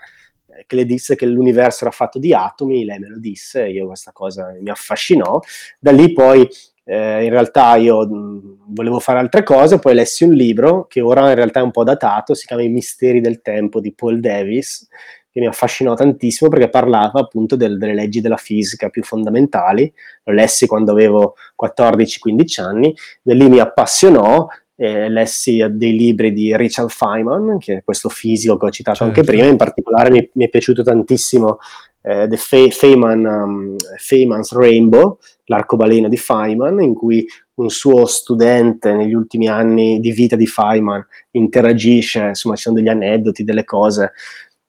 [0.48, 3.88] eh, che le disse che l'universo era fatto di atomi, lei me lo disse, io
[3.88, 5.40] questa cosa mi affascinò.
[5.80, 6.48] Da lì poi
[6.86, 11.30] eh, in realtà io mh, volevo fare altre cose, poi lessi un libro che ora
[11.30, 14.88] in realtà è un po' datato, si chiama I misteri del tempo di Paul Davis,
[15.34, 19.92] che mi affascinò tantissimo perché parlava appunto del, delle leggi della fisica più fondamentali.
[20.26, 24.48] Lo lessi quando avevo 14-15 anni, da lì mi appassionò.
[24.76, 29.20] Eh, lessi dei libri di Richard Feynman, che è questo fisico che ho citato certo.
[29.20, 31.60] anche prima, in particolare mi, mi è piaciuto tantissimo
[32.04, 37.26] eh, The Fe- Feynman, um, Feynman's Rainbow, l'arcobaleno di Feynman, in cui
[37.56, 42.90] un suo studente negli ultimi anni di vita di Feynman interagisce, insomma ci sono degli
[42.90, 44.12] aneddoti, delle cose.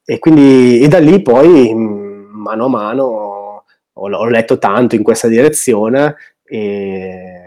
[0.05, 5.28] E quindi e da lì poi mano a mano ho, ho letto tanto in questa
[5.28, 7.44] direzione e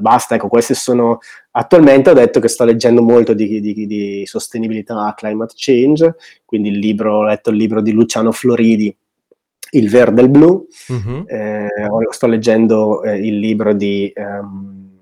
[0.00, 1.18] basta, ecco, queste sono...
[1.50, 6.14] Attualmente ho detto che sto leggendo molto di, di, di sostenibilità, climate change,
[6.44, 8.96] quindi il libro, ho letto il libro di Luciano Floridi,
[9.70, 11.24] Il verde e il blu, uh-huh.
[11.26, 11.68] eh,
[12.10, 15.00] sto leggendo eh, il libro di um,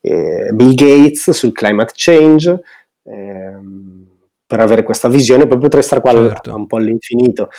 [0.00, 2.58] eh, Bill Gates sul climate change,
[3.02, 4.06] ehm,
[4.50, 6.52] per avere questa visione, poi potrei stare qua certo.
[6.52, 7.50] un po' all'infinito.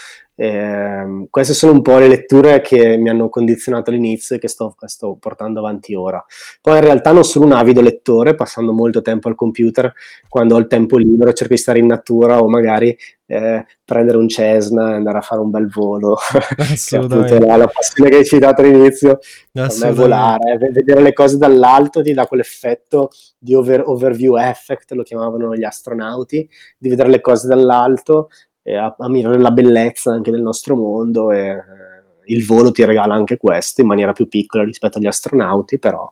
[0.42, 4.76] Eh, queste sono un po' le letture che mi hanno condizionato all'inizio e che sto,
[4.86, 6.26] sto, portando avanti ora.
[6.60, 9.94] Poi in realtà non sono un avido lettore, passando molto tempo al computer,
[10.28, 14.28] quando ho il tempo libero cerco di stare in natura o magari eh, prendere un
[14.28, 16.18] Cessna e andare a fare un bel volo.
[16.58, 17.46] Assolutamente.
[17.46, 19.20] la, la passione che hai citato all'inizio,
[19.52, 25.56] me volare, vedere le cose dall'alto ti dà quell'effetto di over, overview effect, lo chiamavano
[25.56, 28.30] gli astronauti, di vedere le cose dall'alto
[28.64, 31.80] e a, ammirare la bellezza anche del nostro mondo e,
[32.26, 36.10] il volo ti regala anche questo in maniera più piccola rispetto agli astronauti, però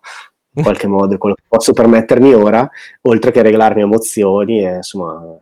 [0.56, 2.70] in qualche modo è quello che posso permettermi ora,
[3.04, 5.38] oltre che regalarmi emozioni e insomma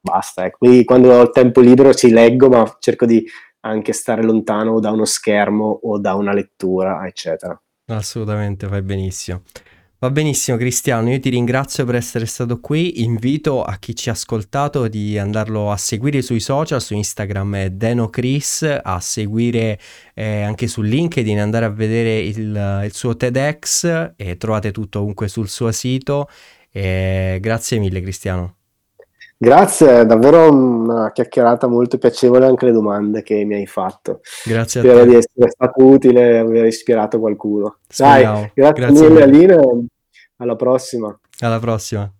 [0.00, 0.44] basta.
[0.44, 0.58] Ecco.
[0.58, 3.24] Quindi quando ho il tempo libero ci leggo, ma cerco di
[3.60, 7.58] anche stare lontano da uno schermo o da una lettura, eccetera.
[7.86, 9.42] Assolutamente, fai benissimo.
[10.02, 14.12] Va benissimo Cristiano, io ti ringrazio per essere stato qui, invito a chi ci ha
[14.12, 19.78] ascoltato di andarlo a seguire sui social, su Instagram è DenoChris, a seguire
[20.14, 25.28] eh, anche su LinkedIn, andare a vedere il, il suo TEDx e trovate tutto ovunque
[25.28, 26.30] sul suo sito.
[26.72, 28.59] E grazie mille Cristiano.
[29.42, 34.20] Grazie, davvero una chiacchierata molto piacevole anche le domande che mi hai fatto.
[34.44, 35.08] Grazie Spero a te.
[35.08, 37.78] di essere stato utile e aver ispirato qualcuno.
[37.96, 39.54] Dai, grazie, Grazie mille mille.
[39.54, 39.86] Aline,
[40.36, 41.18] alla prossima.
[41.38, 42.12] Alla prossima.